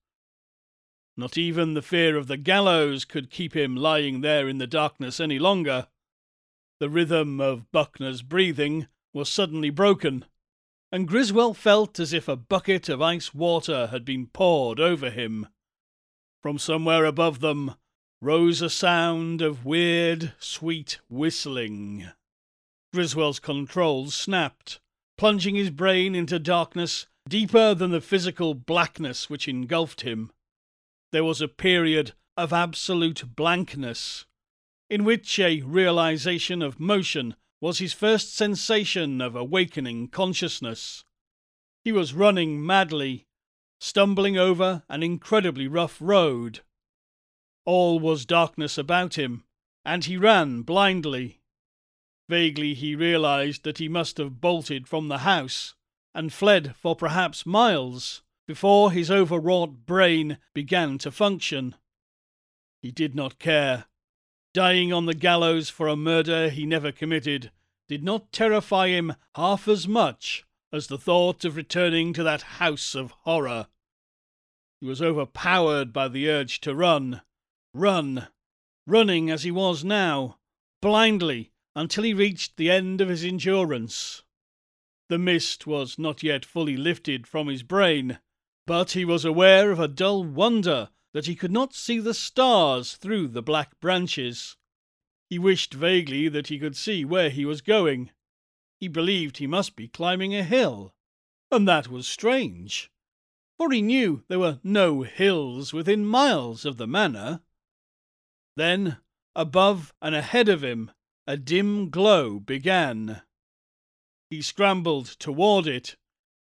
Not 1.15 1.37
even 1.37 1.73
the 1.73 1.81
fear 1.81 2.15
of 2.15 2.27
the 2.27 2.37
gallows 2.37 3.03
could 3.03 3.31
keep 3.31 3.55
him 3.55 3.75
lying 3.75 4.21
there 4.21 4.47
in 4.47 4.59
the 4.59 4.67
darkness 4.67 5.19
any 5.19 5.39
longer. 5.39 5.87
The 6.79 6.89
rhythm 6.89 7.41
of 7.41 7.71
Buckner's 7.71 8.21
breathing 8.21 8.87
was 9.13 9.29
suddenly 9.29 9.69
broken, 9.69 10.25
and 10.91 11.07
Griswell 11.07 11.53
felt 11.53 11.99
as 11.99 12.13
if 12.13 12.27
a 12.27 12.35
bucket 12.35 12.89
of 12.89 13.01
ice 13.01 13.33
water 13.33 13.87
had 13.87 14.05
been 14.05 14.27
poured 14.27 14.79
over 14.79 15.09
him. 15.09 15.47
From 16.41 16.57
somewhere 16.57 17.05
above 17.05 17.39
them, 17.39 17.75
rose 18.21 18.61
a 18.61 18.69
sound 18.69 19.41
of 19.41 19.65
weird, 19.65 20.33
sweet 20.39 20.99
whistling. 21.09 22.07
Griswell's 22.93 23.39
controls 23.39 24.15
snapped, 24.15 24.79
plunging 25.17 25.55
his 25.55 25.69
brain 25.69 26.15
into 26.15 26.39
darkness 26.39 27.05
deeper 27.27 27.73
than 27.73 27.91
the 27.91 28.01
physical 28.01 28.53
blackness 28.53 29.29
which 29.29 29.47
engulfed 29.47 30.01
him. 30.01 30.31
There 31.11 31.23
was 31.23 31.41
a 31.41 31.47
period 31.47 32.13
of 32.37 32.53
absolute 32.53 33.35
blankness, 33.35 34.25
in 34.89 35.03
which 35.03 35.37
a 35.39 35.61
realization 35.61 36.61
of 36.61 36.79
motion 36.79 37.35
was 37.59 37.79
his 37.79 37.93
first 37.93 38.35
sensation 38.35 39.19
of 39.21 39.35
awakening 39.35 40.07
consciousness. 40.07 41.03
He 41.83 41.91
was 41.91 42.13
running 42.13 42.63
madly, 42.65 43.25
stumbling 43.79 44.37
over 44.37 44.83
an 44.89 45.03
incredibly 45.03 45.67
rough 45.67 45.97
road. 45.99 46.61
All 47.65 47.99
was 47.99 48.25
darkness 48.25 48.77
about 48.77 49.17
him, 49.17 49.43
and 49.83 50.05
he 50.05 50.17
ran 50.17 50.61
blindly. 50.61 51.41
Vaguely 52.29 52.73
he 52.73 52.95
realized 52.95 53.63
that 53.63 53.77
he 53.77 53.87
must 53.87 54.17
have 54.17 54.41
bolted 54.41 54.87
from 54.87 55.07
the 55.07 55.19
house 55.19 55.73
and 56.13 56.33
fled 56.33 56.75
for 56.75 56.95
perhaps 56.95 57.45
miles 57.45 58.21
before 58.47 58.91
his 58.91 59.11
overwrought 59.11 59.85
brain 59.85 60.37
began 60.53 60.97
to 60.97 61.11
function. 61.11 61.75
He 62.81 62.91
did 62.91 63.15
not 63.15 63.39
care. 63.39 63.85
Dying 64.57 64.91
on 64.91 65.05
the 65.05 65.13
gallows 65.13 65.69
for 65.69 65.87
a 65.87 65.95
murder 65.95 66.49
he 66.49 66.65
never 66.65 66.91
committed 66.91 67.51
did 67.87 68.03
not 68.03 68.31
terrify 68.31 68.87
him 68.87 69.13
half 69.35 69.67
as 69.67 69.87
much 69.87 70.45
as 70.73 70.87
the 70.87 70.97
thought 70.97 71.45
of 71.45 71.55
returning 71.55 72.11
to 72.13 72.23
that 72.23 72.41
house 72.57 72.95
of 72.95 73.11
horror. 73.21 73.67
He 74.81 74.87
was 74.87 74.99
overpowered 74.99 75.93
by 75.93 76.07
the 76.07 76.27
urge 76.27 76.59
to 76.61 76.73
run, 76.73 77.21
Run, 77.71 78.29
running 78.87 79.29
as 79.29 79.43
he 79.43 79.51
was 79.51 79.83
now, 79.83 80.39
blindly, 80.81 81.51
until 81.75 82.03
he 82.03 82.15
reached 82.15 82.57
the 82.57 82.71
end 82.71 82.99
of 82.99 83.09
his 83.09 83.23
endurance. 83.23 84.23
The 85.07 85.19
mist 85.19 85.67
was 85.67 85.99
not 85.99 86.23
yet 86.23 86.43
fully 86.43 86.77
lifted 86.77 87.27
from 87.27 87.47
his 87.47 87.61
brain, 87.61 88.17
but 88.65 88.93
he 88.93 89.05
was 89.05 89.23
aware 89.23 89.69
of 89.69 89.79
a 89.79 89.87
dull 89.87 90.23
wonder 90.23 90.89
that 91.17 91.25
he 91.25 91.33
could 91.33 91.51
not 91.51 91.73
see 91.73 91.99
the 91.99 92.13
stars 92.13 92.93
through 92.93 93.27
the 93.27 93.41
black 93.41 93.79
branches. 93.79 94.55
He 95.31 95.39
wished 95.39 95.73
vaguely 95.73 96.29
that 96.29 96.49
he 96.49 96.59
could 96.59 96.77
see 96.77 97.03
where 97.03 97.31
he 97.31 97.43
was 97.43 97.61
going. 97.61 98.11
He 98.79 98.87
believed 98.87 99.37
he 99.37 99.47
must 99.47 99.75
be 99.75 99.87
climbing 99.87 100.35
a 100.35 100.43
hill, 100.43 100.93
and 101.49 101.67
that 101.67 101.87
was 101.87 102.07
strange, 102.07 102.91
for 103.57 103.71
he 103.71 103.81
knew 103.81 104.25
there 104.27 104.37
were 104.37 104.59
no 104.63 105.01
hills 105.01 105.73
within 105.73 106.05
miles 106.05 106.65
of 106.65 106.77
the 106.77 106.85
manor. 106.85 107.41
Then, 108.55 108.97
above 109.35 109.95
and 109.99 110.13
ahead 110.13 110.47
of 110.47 110.63
him, 110.63 110.91
a 111.25 111.35
dim 111.35 111.89
glow 111.89 112.39
began. 112.39 113.23
He 114.29 114.43
scrambled 114.43 115.07
toward 115.17 115.65
it, 115.65 115.95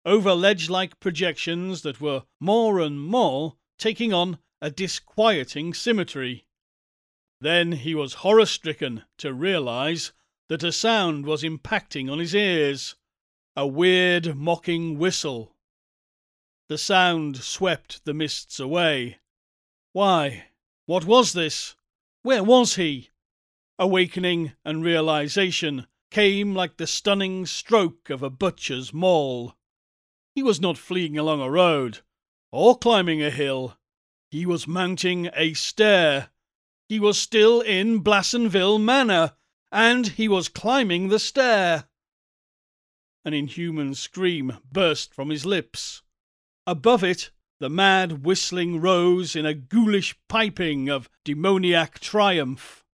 over 0.03 0.33
ledge 0.33 0.69
like 0.69 0.99
projections 0.99 1.81
that 1.83 2.01
were 2.01 2.23
more 2.41 2.81
and 2.81 3.01
more 3.01 3.55
taking 3.77 4.11
on 4.11 4.37
a 4.61 4.69
disquieting 4.69 5.73
symmetry. 5.73 6.45
Then 7.41 7.73
he 7.73 7.95
was 7.95 8.25
horror 8.25 8.45
stricken 8.45 9.03
to 9.17 9.33
realize 9.33 10.11
that 10.49 10.63
a 10.63 10.71
sound 10.71 11.25
was 11.25 11.43
impacting 11.43 12.11
on 12.11 12.19
his 12.19 12.35
ears 12.35 12.95
a 13.55 13.65
weird, 13.65 14.35
mocking 14.35 14.97
whistle. 14.97 15.55
The 16.69 16.77
sound 16.77 17.37
swept 17.37 18.05
the 18.05 18.13
mists 18.13 18.59
away. 18.59 19.19
Why, 19.91 20.45
what 20.85 21.05
was 21.05 21.33
this? 21.33 21.75
Where 22.21 22.43
was 22.43 22.75
he? 22.75 23.09
Awakening 23.77 24.53
and 24.63 24.83
realization 24.83 25.87
came 26.11 26.53
like 26.53 26.77
the 26.77 26.87
stunning 26.87 27.45
stroke 27.45 28.09
of 28.09 28.21
a 28.21 28.29
butcher's 28.29 28.93
maul. 28.93 29.55
He 30.35 30.43
was 30.43 30.61
not 30.61 30.77
fleeing 30.77 31.17
along 31.17 31.41
a 31.41 31.49
road 31.49 31.99
or 32.51 32.77
climbing 32.77 33.21
a 33.23 33.29
hill. 33.29 33.77
He 34.31 34.45
was 34.45 34.67
mounting 34.67 35.29
a 35.33 35.53
stair. 35.53 36.29
He 36.87 36.99
was 36.99 37.17
still 37.17 37.61
in 37.61 38.03
Blassenville 38.03 38.79
Manor, 38.79 39.33
and 39.71 40.07
he 40.07 40.27
was 40.27 40.49
climbing 40.49 41.09
the 41.09 41.19
stair. 41.19 41.89
An 43.25 43.33
inhuman 43.33 43.95
scream 43.95 44.57
burst 44.71 45.13
from 45.13 45.29
his 45.29 45.45
lips. 45.45 46.03
Above 46.67 47.03
it, 47.03 47.31
the 47.59 47.69
mad 47.69 48.23
whistling 48.23 48.79
rose 48.79 49.35
in 49.35 49.45
a 49.45 49.53
ghoulish 49.53 50.15
piping 50.27 50.89
of 50.89 51.09
demoniac 51.25 51.99
triumph. 51.99 52.85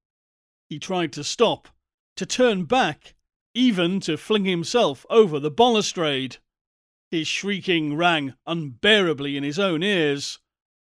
He 0.70 0.80
tried 0.80 1.12
to 1.14 1.24
stop, 1.24 1.68
to 2.16 2.26
turn 2.26 2.64
back, 2.64 3.14
even 3.54 4.00
to 4.02 4.18
fling 4.18 4.46
himself 4.46 5.06
over 5.10 5.40
the 5.40 5.52
balustrade. 5.52 6.38
His 7.12 7.28
shrieking 7.28 7.96
rang 7.96 8.34
unbearably 8.48 9.38
in 9.38 9.44
his 9.44 9.60
own 9.60 9.84
ears, 9.84 10.40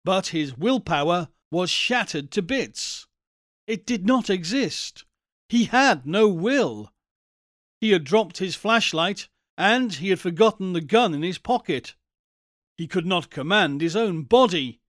but 0.03 0.27
his 0.27 0.57
willpower 0.57 1.29
was 1.51 1.69
shattered 1.69 2.31
to 2.31 2.41
bits. 2.41 3.07
It 3.67 3.85
did 3.85 4.05
not 4.05 4.29
exist. 4.29 5.05
He 5.49 5.65
had 5.65 6.05
no 6.05 6.27
will. 6.27 6.91
He 7.81 7.91
had 7.91 8.03
dropped 8.03 8.37
his 8.37 8.55
flashlight, 8.55 9.29
and 9.57 9.93
he 9.93 10.09
had 10.09 10.19
forgotten 10.19 10.73
the 10.73 10.81
gun 10.81 11.13
in 11.13 11.23
his 11.23 11.37
pocket. 11.37 11.95
He 12.77 12.87
could 12.87 13.05
not 13.05 13.29
command 13.29 13.81
his 13.81 13.95
own 13.95 14.23
body. 14.23 14.79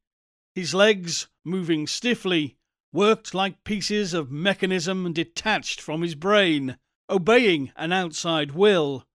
His 0.55 0.75
legs, 0.75 1.29
moving 1.45 1.87
stiffly, 1.87 2.57
worked 2.93 3.35
like 3.35 3.64
pieces 3.64 4.14
of 4.14 4.31
mechanism 4.31 5.12
detached 5.12 5.81
from 5.81 6.02
his 6.02 6.14
brain, 6.14 6.76
obeying 7.09 7.73
an 7.76 7.93
outside 7.93 8.52
will. 8.52 9.07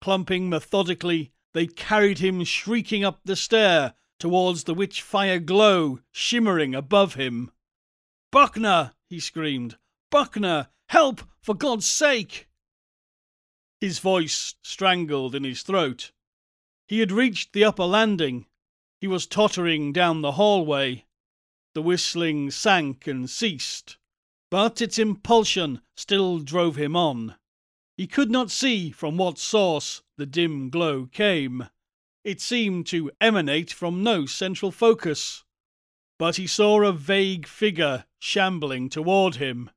Clumping 0.00 0.48
methodically, 0.48 1.32
they 1.54 1.66
carried 1.66 2.18
him 2.18 2.44
shrieking 2.44 3.04
up 3.04 3.20
the 3.24 3.36
stair 3.36 3.94
towards 4.22 4.62
the 4.62 4.74
witch 4.74 5.02
fire 5.02 5.40
glow 5.40 5.98
shimmering 6.12 6.76
above 6.76 7.14
him. 7.14 7.50
Buckner! 8.30 8.92
he 9.10 9.18
screamed. 9.18 9.78
Buckner! 10.12 10.68
Help, 10.90 11.22
for 11.40 11.56
God's 11.56 11.86
sake! 11.86 12.46
His 13.80 13.98
voice 13.98 14.54
strangled 14.62 15.34
in 15.34 15.42
his 15.42 15.62
throat. 15.62 16.12
He 16.86 17.00
had 17.00 17.10
reached 17.10 17.52
the 17.52 17.64
upper 17.64 17.82
landing. 17.82 18.46
He 19.00 19.08
was 19.08 19.26
tottering 19.26 19.92
down 19.92 20.22
the 20.22 20.38
hallway. 20.38 21.04
The 21.74 21.82
whistling 21.82 22.52
sank 22.52 23.08
and 23.08 23.28
ceased, 23.28 23.96
but 24.52 24.80
its 24.80 25.00
impulsion 25.00 25.82
still 25.96 26.38
drove 26.38 26.76
him 26.76 26.94
on. 26.94 27.34
He 27.96 28.06
could 28.06 28.30
not 28.30 28.52
see 28.52 28.92
from 28.92 29.16
what 29.16 29.36
source 29.36 30.02
the 30.16 30.26
dim 30.26 30.70
glow 30.70 31.06
came. 31.06 31.68
It 32.24 32.40
seemed 32.40 32.86
to 32.88 33.10
emanate 33.20 33.72
from 33.72 34.02
no 34.02 34.26
central 34.26 34.70
focus. 34.70 35.44
But 36.18 36.36
he 36.36 36.46
saw 36.46 36.82
a 36.82 36.92
vague 36.92 37.46
figure 37.46 38.04
shambling 38.18 38.88
toward 38.88 39.36
him. 39.36 39.70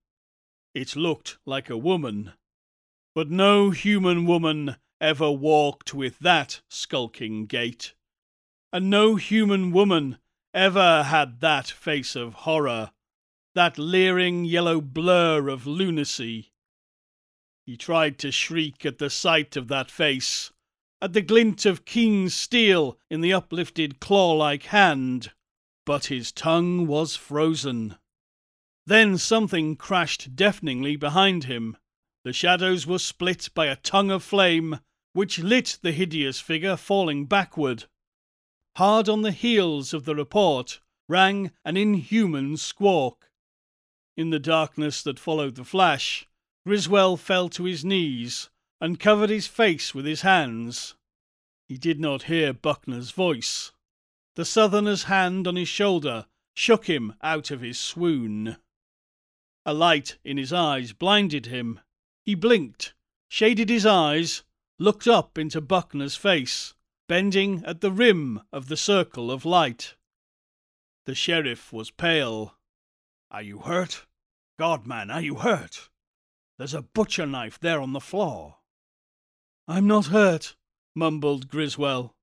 It 0.74 0.96
looked 0.96 1.38
like 1.46 1.70
a 1.70 1.78
woman. 1.78 2.34
But 3.16 3.32
no 3.32 3.72
human 3.72 4.26
woman 4.26 4.76
ever 5.02 5.32
walked 5.32 5.94
with 5.94 6.20
that 6.20 6.62
skulking 6.70 7.48
gait. 7.48 7.94
And 8.72 8.90
no 8.90 9.16
human 9.16 9.72
woman 9.72 10.20
ever 10.54 11.04
had 11.04 11.40
that 11.42 11.68
face 11.68 12.16
of 12.16 12.34
horror, 12.34 12.92
that 13.56 13.80
leering 13.80 14.46
yellow 14.46 14.82
blur 14.82 15.50
of 15.50 15.66
lunacy. 15.66 16.52
He 17.66 17.78
tried 17.78 18.20
to 18.20 18.32
shriek 18.32 18.86
at 18.86 19.00
the 19.00 19.10
sight 19.10 19.56
of 19.56 19.68
that 19.70 19.90
face, 19.90 20.52
at 21.02 21.14
the 21.14 21.22
glint 21.22 21.66
of 21.66 21.86
keen 21.86 22.30
steel 22.30 22.98
in 23.10 23.22
the 23.22 23.34
uplifted 23.34 24.00
claw 24.00 24.34
like 24.34 24.64
hand, 24.64 25.32
but 25.86 26.06
his 26.06 26.32
tongue 26.32 26.88
was 26.88 27.16
frozen. 27.16 27.96
Then 28.86 29.18
something 29.18 29.76
crashed 29.76 30.36
deafeningly 30.36 30.96
behind 30.96 31.46
him. 31.46 31.78
The 32.24 32.34
shadows 32.34 32.88
were 32.88 33.00
split 33.00 33.50
by 33.54 33.68
a 33.68 33.76
tongue 33.76 34.12
of 34.12 34.24
flame 34.24 34.80
which 35.14 35.40
lit 35.40 35.80
the 35.82 35.92
hideous 35.92 36.40
figure 36.40 36.76
falling 36.76 37.26
backward. 37.26 37.86
Hard 38.76 39.08
on 39.08 39.22
the 39.22 39.32
heels 39.32 39.94
of 39.94 40.06
the 40.06 40.16
report 40.16 40.82
rang 41.08 41.52
an 41.64 41.78
inhuman 41.78 42.58
squawk. 42.58 43.30
In 44.18 44.30
the 44.30 44.40
darkness 44.40 45.04
that 45.04 45.20
followed 45.20 45.56
the 45.56 45.64
flash, 45.64 46.28
Griswell 46.66 47.16
fell 47.16 47.48
to 47.50 47.64
his 47.66 47.86
knees 47.86 48.50
and 48.86 49.00
covered 49.00 49.32
his 49.32 49.48
face 49.48 49.96
with 49.96 50.06
his 50.06 50.22
hands. 50.22 50.94
He 51.68 51.76
did 51.76 52.00
not 52.00 52.30
hear 52.30 52.54
Buckner's 52.54 53.10
voice. 53.10 53.72
The 54.36 54.46
Southerner's 54.46 55.06
hand 55.06 55.48
on 55.48 55.56
his 55.56 55.68
shoulder 55.68 56.28
shook 56.54 56.86
him 56.86 57.16
out 57.24 57.50
of 57.50 57.62
his 57.62 57.80
swoon. 57.80 58.58
A 59.66 59.74
light 59.74 60.20
in 60.24 60.38
his 60.38 60.54
eyes 60.54 60.94
blinded 60.94 61.48
him. 61.48 61.80
He 62.24 62.36
blinked, 62.36 62.94
shaded 63.28 63.70
his 63.70 63.88
eyes, 63.88 64.44
looked 64.78 65.08
up 65.08 65.40
into 65.40 65.62
Buckner's 65.62 66.16
face 66.16 66.76
bending 67.08 67.66
at 67.66 67.82
the 67.82 67.92
rim 67.92 68.40
of 68.54 68.68
the 68.68 68.78
circle 68.78 69.32
of 69.32 69.46
light. 69.46 69.96
The 71.08 71.16
sheriff 71.16 71.74
was 71.74 71.90
pale. 71.90 72.54
Are 73.32 73.42
you 73.42 73.62
hurt? 73.62 74.06
God, 74.60 74.86
man, 74.86 75.10
are 75.10 75.22
you 75.22 75.38
hurt? 75.38 75.90
There's 76.60 76.76
a 76.76 76.84
butcher 76.84 77.26
knife 77.26 77.60
there 77.60 77.82
on 77.82 77.94
the 77.94 78.00
floor. 78.00 78.58
I'm 79.68 79.88
not 79.88 80.08
hurt, 80.08 80.56
mumbled 80.96 81.50
Griswell. 81.50 82.16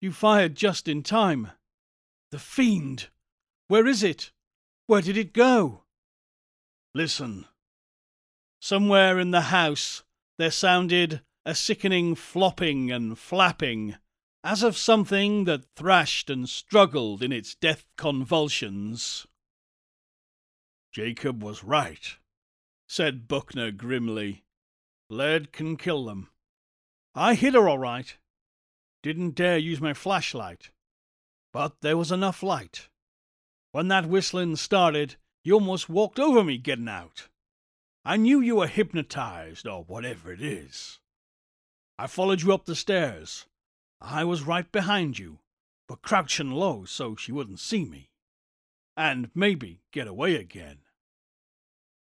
You 0.00 0.12
fired 0.12 0.56
just 0.56 0.88
in 0.88 1.02
time. 1.02 1.52
The 2.30 2.38
fiend! 2.38 3.08
Where 3.68 3.86
is 3.86 4.02
it? 4.02 4.32
Where 4.86 5.00
did 5.00 5.16
it 5.16 5.32
go? 5.32 5.84
Listen. 6.94 7.46
Somewhere 8.60 9.18
in 9.18 9.30
the 9.30 9.42
house 9.42 10.02
there 10.36 10.50
sounded 10.50 11.22
a 11.46 11.54
sickening 11.54 12.14
flopping 12.14 12.90
and 12.90 13.18
flapping 13.18 13.96
as 14.42 14.62
of 14.62 14.76
something 14.76 15.44
that 15.44 15.64
thrashed 15.76 16.28
and 16.28 16.48
struggled 16.48 17.22
in 17.22 17.32
its 17.32 17.54
death 17.54 17.86
convulsions. 17.96 19.26
Jacob 20.92 21.42
was 21.42 21.64
right, 21.64 22.16
said 22.86 23.26
Buckner 23.26 23.70
grimly. 23.70 24.44
Lead 25.08 25.52
can 25.52 25.76
kill 25.76 26.04
them. 26.04 26.28
I 27.14 27.34
hit 27.34 27.54
her 27.54 27.68
all 27.68 27.78
right. 27.78 28.16
Didn't 29.02 29.34
dare 29.34 29.58
use 29.58 29.80
my 29.80 29.94
flashlight. 29.94 30.70
But 31.52 31.80
there 31.80 31.96
was 31.96 32.10
enough 32.10 32.42
light. 32.42 32.88
When 33.72 33.88
that 33.88 34.06
whistling 34.06 34.56
started, 34.56 35.16
you 35.42 35.54
almost 35.54 35.88
walked 35.88 36.18
over 36.18 36.42
me 36.42 36.58
getting 36.58 36.88
out. 36.88 37.28
I 38.04 38.16
knew 38.16 38.40
you 38.40 38.56
were 38.56 38.66
hypnotized, 38.66 39.66
or 39.66 39.84
whatever 39.84 40.32
it 40.32 40.42
is. 40.42 41.00
I 41.98 42.06
followed 42.06 42.42
you 42.42 42.52
up 42.52 42.66
the 42.66 42.74
stairs, 42.74 43.46
I 44.06 44.24
was 44.24 44.42
right 44.42 44.70
behind 44.70 45.18
you, 45.18 45.38
but 45.88 46.02
crouching 46.02 46.50
low 46.50 46.84
so 46.84 47.16
she 47.16 47.32
wouldn't 47.32 47.60
see 47.60 47.84
me. 47.84 48.10
And 48.96 49.30
maybe 49.34 49.80
get 49.92 50.06
away 50.06 50.36
again. 50.36 50.80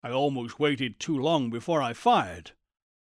I 0.02 0.10
almost 0.10 0.58
waited 0.58 0.98
too 0.98 1.18
long 1.18 1.50
before 1.50 1.82
I 1.82 1.92
fired, 1.92 2.52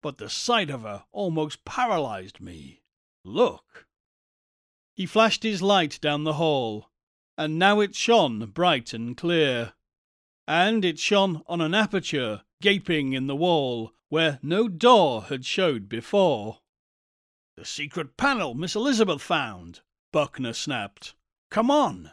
but 0.01 0.17
the 0.17 0.29
sight 0.29 0.69
of 0.69 0.81
her 0.81 1.05
almost 1.11 1.63
paralyzed 1.65 2.41
me. 2.41 2.81
Look! 3.23 3.87
He 4.95 5.05
flashed 5.05 5.43
his 5.43 5.61
light 5.61 5.99
down 6.01 6.23
the 6.23 6.33
hall, 6.33 6.89
and 7.37 7.57
now 7.57 7.79
it 7.79 7.95
shone 7.95 8.45
bright 8.47 8.93
and 8.93 9.15
clear. 9.15 9.73
And 10.47 10.83
it 10.83 10.99
shone 10.99 11.43
on 11.47 11.61
an 11.61 11.73
aperture 11.73 12.43
gaping 12.61 13.13
in 13.13 13.27
the 13.27 13.35
wall 13.35 13.93
where 14.09 14.39
no 14.41 14.67
door 14.67 15.23
had 15.23 15.45
showed 15.45 15.87
before. 15.87 16.59
The 17.55 17.65
secret 17.65 18.17
panel 18.17 18.53
Miss 18.53 18.75
Elizabeth 18.75 19.21
found, 19.21 19.81
Buckner 20.11 20.53
snapped. 20.53 21.15
Come 21.49 21.71
on. 21.71 22.11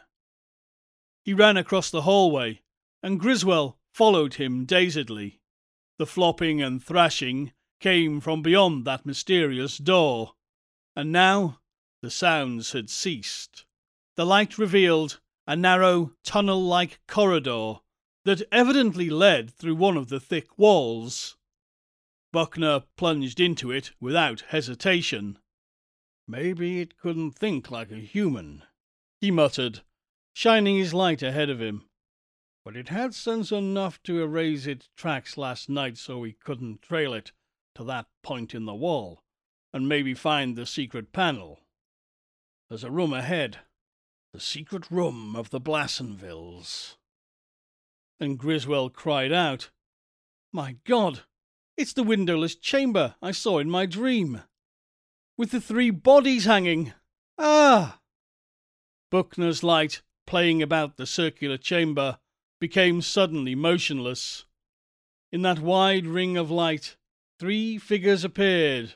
He 1.23 1.33
ran 1.33 1.57
across 1.57 1.89
the 1.89 2.03
hallway, 2.03 2.61
and 3.03 3.19
Griswell 3.19 3.77
followed 3.93 4.35
him 4.35 4.65
dazedly. 4.65 5.41
The 5.97 6.05
flopping 6.05 6.61
and 6.61 6.83
thrashing 6.83 7.51
came 7.79 8.19
from 8.19 8.41
beyond 8.41 8.85
that 8.85 9.05
mysterious 9.05 9.77
door, 9.77 10.33
and 10.95 11.11
now 11.11 11.59
the 12.01 12.09
sounds 12.09 12.73
had 12.73 12.89
ceased. 12.89 13.65
The 14.15 14.25
light 14.25 14.57
revealed 14.57 15.19
a 15.47 15.55
narrow, 15.55 16.13
tunnel 16.23 16.61
like 16.61 16.99
corridor 17.07 17.75
that 18.25 18.41
evidently 18.51 19.09
led 19.09 19.49
through 19.51 19.75
one 19.75 19.97
of 19.97 20.09
the 20.09 20.19
thick 20.19 20.57
walls. 20.57 21.37
Buckner 22.31 22.83
plunged 22.97 23.39
into 23.39 23.71
it 23.71 23.91
without 23.99 24.41
hesitation. 24.49 25.39
Maybe 26.27 26.81
it 26.81 26.97
couldn't 26.97 27.31
think 27.31 27.71
like 27.71 27.91
a 27.91 27.95
human, 27.95 28.63
he 29.19 29.31
muttered, 29.31 29.81
shining 30.33 30.77
his 30.77 30.93
light 30.93 31.23
ahead 31.23 31.49
of 31.49 31.59
him. 31.59 31.85
But 32.63 32.75
it 32.75 32.89
had 32.89 33.15
sense 33.15 33.51
enough 33.51 34.03
to 34.03 34.21
erase 34.21 34.67
its 34.67 34.89
tracks 34.95 35.37
last 35.37 35.69
night 35.69 35.97
so 35.97 36.19
we 36.19 36.33
couldn't 36.33 36.81
trail 36.81 37.13
it 37.13 37.31
to 37.75 37.83
that 37.85 38.07
point 38.23 38.53
in 38.53 38.65
the 38.65 38.73
wall 38.73 39.21
and 39.73 39.87
maybe 39.87 40.13
find 40.13 40.55
the 40.55 40.65
secret 40.65 41.11
panel. 41.11 41.59
There's 42.69 42.83
a 42.83 42.91
room 42.91 43.13
ahead, 43.13 43.57
the 44.33 44.39
secret 44.39 44.89
room 44.91 45.35
of 45.35 45.49
the 45.49 45.61
Blassenvilles. 45.61 46.95
And 48.19 48.37
Griswell 48.37 48.89
cried 48.89 49.31
out, 49.31 49.69
My 50.51 50.77
God, 50.85 51.21
it's 51.77 51.93
the 51.93 52.03
windowless 52.03 52.55
chamber 52.55 53.15
I 53.21 53.31
saw 53.31 53.59
in 53.59 53.69
my 53.69 53.85
dream, 53.85 54.41
with 55.37 55.51
the 55.51 55.61
three 55.61 55.89
bodies 55.89 56.45
hanging. 56.45 56.93
Ah! 57.37 58.01
Buckner's 59.09 59.63
light, 59.63 60.01
playing 60.27 60.61
about 60.61 60.97
the 60.97 61.05
circular 61.07 61.57
chamber, 61.57 62.19
became 62.59 63.01
suddenly 63.01 63.55
motionless. 63.55 64.45
In 65.31 65.41
that 65.43 65.59
wide 65.59 66.05
ring 66.05 66.37
of 66.37 66.51
light, 66.51 66.97
three 67.39 67.77
figures 67.77 68.25
appeared, 68.25 68.95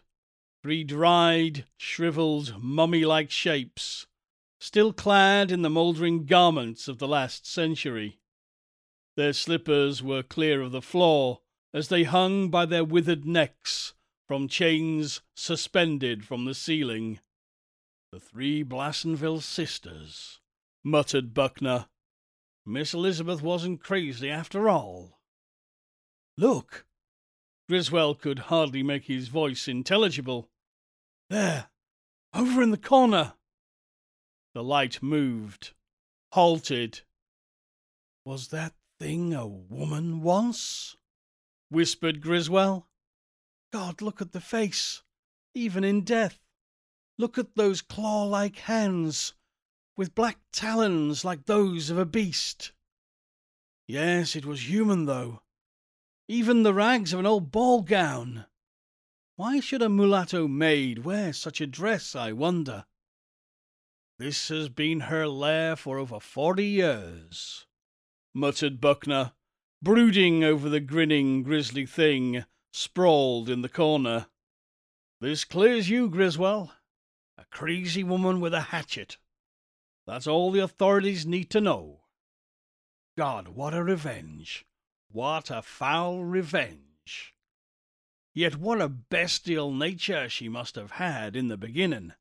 three 0.62 0.84
dried, 0.84 1.65
shriveled, 1.77 2.62
mummy 2.62 3.06
like 3.06 3.32
shapes, 3.32 4.06
still 4.60 4.91
clad 4.91 5.49
in 5.49 5.62
the 5.62 5.69
mouldering 5.69 6.25
garments 6.25 6.89
of 6.89 6.99
the 6.99 7.08
last 7.08 7.47
century. 7.47 8.19
Their 9.15 9.34
slippers 9.34 10.03
were 10.03 10.23
clear 10.23 10.62
of 10.62 10.71
the 10.71 10.82
floor 10.82 11.39
as 11.73 11.88
they 11.88 12.03
hung 12.03 12.49
by 12.49 12.65
their 12.65 12.84
withered 12.84 13.25
necks 13.25 13.93
from 14.27 14.47
chains 14.47 15.21
suspended 15.36 16.25
from 16.25 16.45
the 16.45 16.53
ceiling. 16.53 17.19
The 18.12 18.19
three 18.19 18.63
Blassenville 18.63 19.41
sisters, 19.41 20.39
muttered 20.84 21.34
Buckner. 21.34 21.88
Miss 22.65 22.93
Elizabeth 22.93 23.41
wasn't 23.41 23.82
crazy 23.82 24.29
after 24.29 24.69
all. 24.69 25.19
Look! 26.38 26.86
Griswell 27.69 28.15
could 28.15 28.39
hardly 28.39 28.84
make 28.84 29.06
his 29.06 29.30
voice 29.30 29.67
intelligible. 29.67 30.49
There, 31.30 31.69
over 32.34 32.62
in 32.62 32.71
the 32.71 32.78
corner. 32.78 33.34
The 34.54 34.63
light 34.63 35.02
moved, 35.02 35.73
halted. 36.34 37.02
Was 38.26 38.49
that 38.49 38.73
thing 38.99 39.34
a 39.34 39.47
woman 39.47 40.21
once? 40.21 40.95
whispered 41.69 42.21
Griswell. 42.21 42.88
God, 43.71 44.02
look 44.02 44.21
at 44.21 44.32
the 44.32 44.41
face, 44.41 45.02
even 45.56 45.84
in 45.84 46.04
death. 46.04 46.39
Look 47.17 47.38
at 47.38 47.56
those 47.56 47.82
claw 47.82 48.23
like 48.23 48.58
hands, 48.58 49.34
with 49.95 50.15
black 50.15 50.38
talons 50.52 51.26
like 51.26 51.45
those 51.45 51.89
of 51.89 51.97
a 51.97 52.06
beast. 52.06 52.71
Yes, 53.88 54.36
it 54.36 54.45
was 54.45 54.69
human, 54.69 55.06
though. 55.06 55.41
Even 56.28 56.64
the 56.64 56.74
rags 56.74 57.14
of 57.14 57.20
an 57.20 57.26
old 57.26 57.52
ball 57.52 57.82
gown. 57.82 58.46
Why 59.36 59.60
should 59.60 59.82
a 59.82 59.90
mulatto 59.90 60.48
maid 60.48 61.00
wear 61.00 61.34
such 61.34 61.60
a 61.60 61.68
dress, 61.68 62.16
I 62.16 62.32
wonder? 62.32 62.86
This 64.20 64.48
has 64.50 64.70
been 64.70 65.02
her 65.02 65.28
lair 65.28 65.76
for 65.76 65.98
over 66.00 66.20
forty 66.20 66.66
years 66.66 67.66
muttered 68.34 68.82
Buckner, 68.82 69.34
brooding 69.82 70.44
over 70.44 70.68
the 70.68 70.80
grinning, 70.80 71.44
grisly 71.44 71.86
thing 71.86 72.46
sprawled 72.72 73.50
in 73.50 73.62
the 73.62 73.70
corner. 73.70 74.28
This 75.22 75.46
clears 75.46 75.90
you, 75.90 76.10
Griswell. 76.10 76.74
A 77.38 77.46
crazy 77.52 78.04
woman 78.04 78.40
with 78.40 78.54
a 78.54 78.62
hatchet. 78.62 79.18
That's 80.08 80.28
all 80.28 80.52
the 80.52 80.60
authorities 80.60 81.26
need 81.26 81.50
to 81.52 81.62
know. 81.62 82.02
God, 83.18 83.50
what 83.50 83.74
a 83.74 83.84
revenge! 83.84 84.66
What 85.13 85.52
a 85.52 85.62
foul 85.62 86.23
revenge! 86.23 87.36
Yet 88.34 88.56
what 88.56 88.82
a 88.82 88.89
bestial 88.89 89.71
nature 89.71 90.28
she 90.28 90.49
must 90.49 90.73
have 90.73 90.93
had 90.93 91.36
in 91.36 91.49
the 91.49 91.56
beginning, 91.56 92.13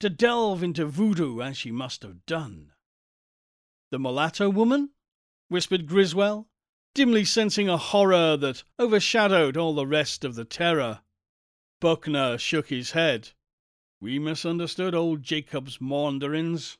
to 0.00 0.08
delve 0.08 0.62
into 0.62 0.86
voodoo 0.86 1.42
as 1.42 1.58
she 1.58 1.70
must 1.70 2.00
have 2.04 2.24
done. 2.24 2.72
The 3.90 3.98
mulatto 3.98 4.48
woman? 4.48 4.94
whispered 5.48 5.86
Griswell, 5.86 6.48
dimly 6.94 7.22
sensing 7.26 7.68
a 7.68 7.76
horror 7.76 8.34
that 8.38 8.64
overshadowed 8.78 9.58
all 9.58 9.74
the 9.74 9.86
rest 9.86 10.24
of 10.24 10.34
the 10.34 10.46
terror. 10.46 11.02
Buckner 11.80 12.38
shook 12.38 12.68
his 12.68 12.92
head. 12.92 13.32
We 14.00 14.18
misunderstood 14.18 14.94
old 14.94 15.22
Jacob's 15.22 15.82
maunderings, 15.82 16.78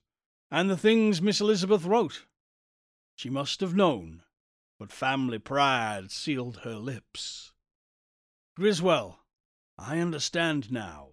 and 0.51 0.71
the 0.71 0.79
things 0.79 1.21
Miss 1.21 1.43
Elizabeth 1.43 1.85
wrote. 1.85 2.25
She 3.17 3.29
must 3.29 3.61
have 3.61 3.75
known, 3.75 4.23
but 4.79 4.93
family 4.93 5.39
pride 5.39 6.11
sealed 6.11 6.59
her 6.59 6.77
lips. 6.77 7.53
Griswell, 8.57 9.21
I 9.77 9.99
understand 9.99 10.71
now. 10.71 11.11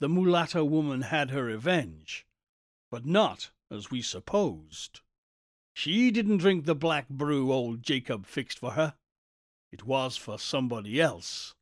The 0.00 0.08
mulatto 0.08 0.64
woman 0.64 1.02
had 1.02 1.30
her 1.30 1.44
revenge, 1.44 2.26
but 2.90 3.06
not 3.06 3.50
as 3.70 3.90
we 3.90 4.02
supposed. 4.02 5.00
She 5.74 6.10
didn't 6.10 6.38
drink 6.38 6.64
the 6.64 6.74
black 6.74 7.08
brew 7.08 7.52
old 7.52 7.82
Jacob 7.82 8.26
fixed 8.26 8.58
for 8.58 8.72
her. 8.72 8.94
It 9.72 9.84
was 9.84 10.16
for 10.16 10.38
somebody 10.38 11.00
else, 11.00 11.54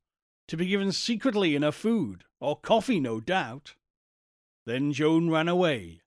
to 0.47 0.55
be 0.55 0.67
given 0.67 0.91
secretly 0.91 1.55
in 1.55 1.63
her 1.63 1.71
food, 1.71 2.25
or 2.39 2.59
coffee, 2.59 2.99
no 2.99 3.19
doubt. 3.19 3.75
Then 4.65 4.93
Joan 4.93 5.29
ran 5.29 5.47
away, 5.47 6.01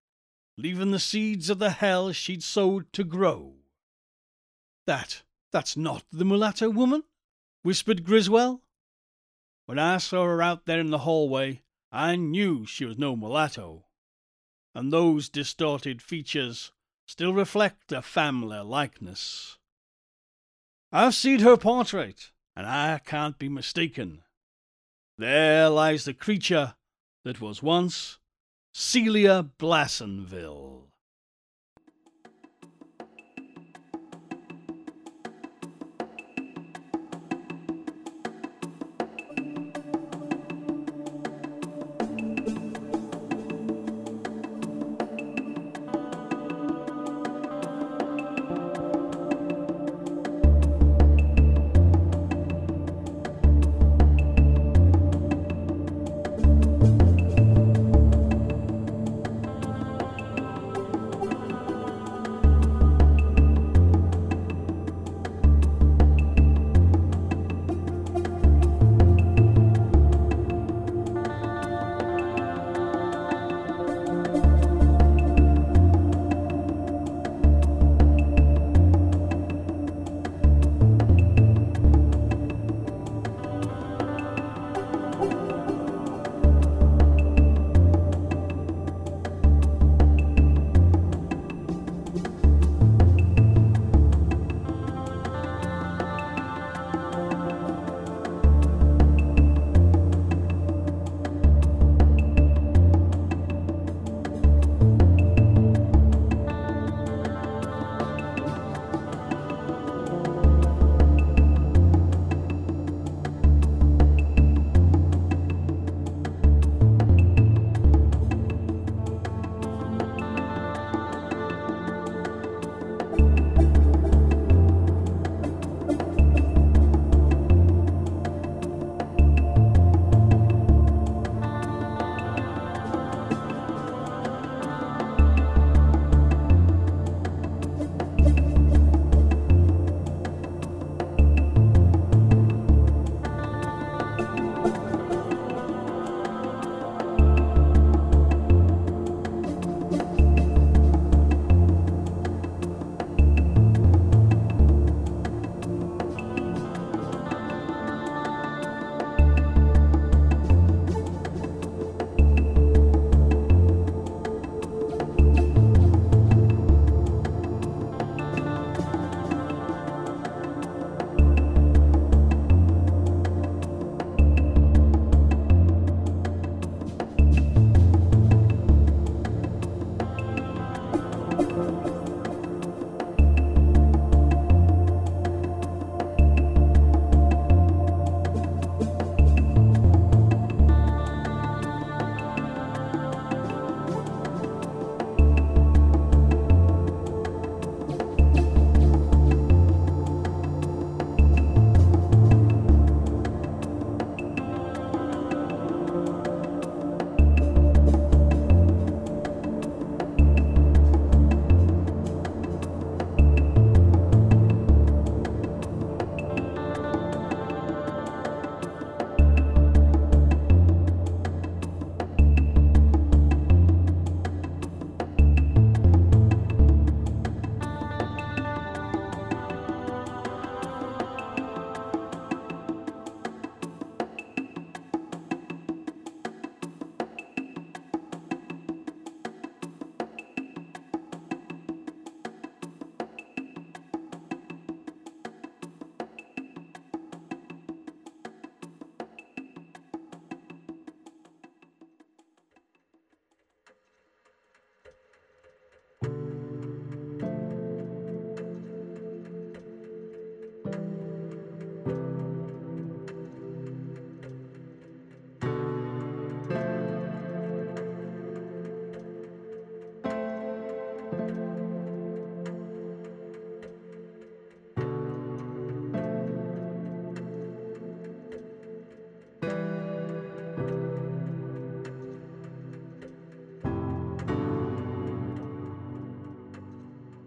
leaving 0.57 0.91
the 0.91 1.01
seeds 1.01 1.51
of 1.51 1.59
the 1.59 1.71
hell 1.71 2.13
she'd 2.13 2.43
sowed 2.43 2.93
to 2.93 3.03
grow. 3.05 3.56
That, 4.87 5.23
that's 5.53 5.77
not 5.77 6.05
the 6.13 6.25
mulatto 6.25 6.71
woman? 6.71 7.03
whispered 7.63 8.05
Griswell. 8.05 8.63
When 9.67 9.79
I 9.79 9.99
saw 9.99 10.25
her 10.25 10.41
out 10.41 10.67
there 10.67 10.79
in 10.79 10.91
the 10.91 10.99
hallway, 10.99 11.63
I 11.91 12.15
knew 12.15 12.65
she 12.65 12.85
was 12.85 12.97
no 12.97 13.17
mulatto. 13.17 13.87
And 14.75 14.93
those 14.93 15.29
distorted 15.29 16.01
features 16.01 16.71
still 17.07 17.33
reflect 17.33 17.91
a 17.91 18.03
family 18.03 18.59
likeness. 18.61 19.59
I've 20.93 21.15
seen 21.15 21.41
her 21.41 21.57
portrait, 21.57 22.31
and 22.55 22.67
I 22.67 23.01
can't 23.05 23.39
be 23.39 23.49
mistaken. 23.49 24.23
There 25.19 25.69
lies 25.69 26.05
the 26.05 26.15
creature 26.15 26.75
that 27.25 27.41
was 27.41 27.63
once 27.63 28.19
Celia 28.73 29.51
Blassenville. 29.59 30.91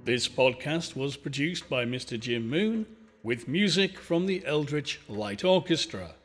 This 0.09 0.27
podcast 0.27 0.95
was 0.95 1.15
produced 1.15 1.69
by 1.69 1.85
Mr. 1.85 2.19
Jim 2.19 2.49
Moon 2.49 2.87
with 3.21 3.47
music 3.47 3.99
from 3.99 4.25
the 4.25 4.43
Eldritch 4.43 4.99
Light 5.07 5.43
Orchestra. 5.43 6.15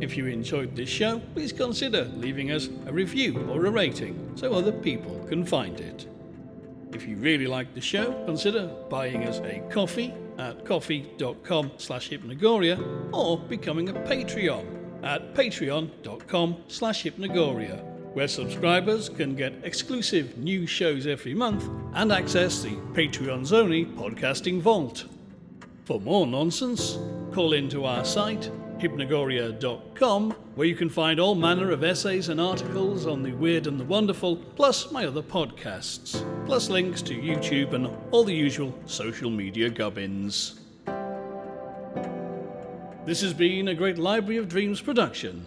If 0.00 0.16
you 0.16 0.26
enjoyed 0.26 0.76
this 0.76 0.88
show, 0.88 1.20
please 1.34 1.52
consider 1.52 2.04
leaving 2.14 2.52
us 2.52 2.68
a 2.86 2.92
review 2.92 3.44
or 3.50 3.66
a 3.66 3.70
rating 3.72 4.30
so 4.36 4.52
other 4.52 4.70
people 4.70 5.18
can 5.28 5.44
find 5.44 5.80
it. 5.80 6.06
If 6.92 7.08
you 7.08 7.16
really 7.16 7.48
like 7.48 7.74
the 7.74 7.80
show, 7.80 8.24
consider 8.24 8.68
buying 8.88 9.24
us 9.24 9.40
a 9.40 9.64
coffee 9.68 10.14
at 10.38 10.64
ko-fi.com 10.64 11.72
slash 11.78 12.10
hypnagoria 12.10 12.78
or 13.12 13.36
becoming 13.36 13.88
a 13.88 13.94
Patreon 13.94 14.81
at 15.02 15.34
patreon.com 15.34 16.56
slash 16.68 17.04
hypnagoria, 17.04 17.82
where 18.14 18.28
subscribers 18.28 19.08
can 19.08 19.34
get 19.34 19.54
exclusive 19.64 20.36
new 20.38 20.66
shows 20.66 21.06
every 21.06 21.34
month 21.34 21.68
and 21.94 22.12
access 22.12 22.62
the 22.62 22.76
Patreon's 22.92 23.52
only 23.52 23.84
podcasting 23.84 24.60
vault. 24.60 25.04
For 25.84 26.00
more 26.00 26.26
nonsense, 26.26 26.98
call 27.32 27.52
into 27.54 27.84
our 27.84 28.04
site 28.04 28.50
hypnagoria.com, 28.82 30.32
where 30.56 30.66
you 30.66 30.74
can 30.74 30.90
find 30.90 31.20
all 31.20 31.36
manner 31.36 31.70
of 31.70 31.84
essays 31.84 32.28
and 32.28 32.40
articles 32.40 33.06
on 33.06 33.22
the 33.22 33.32
weird 33.32 33.68
and 33.68 33.78
the 33.78 33.84
wonderful, 33.84 34.36
plus 34.36 34.90
my 34.90 35.06
other 35.06 35.22
podcasts, 35.22 36.24
plus 36.46 36.68
links 36.68 37.00
to 37.02 37.14
YouTube 37.14 37.74
and 37.74 37.88
all 38.10 38.24
the 38.24 38.34
usual 38.34 38.74
social 38.86 39.30
media 39.30 39.70
gubbins. 39.70 40.61
This 43.04 43.20
has 43.22 43.34
been 43.34 43.66
a 43.66 43.74
Great 43.74 43.98
Library 43.98 44.36
of 44.36 44.48
Dreams 44.48 44.80
production. 44.80 45.44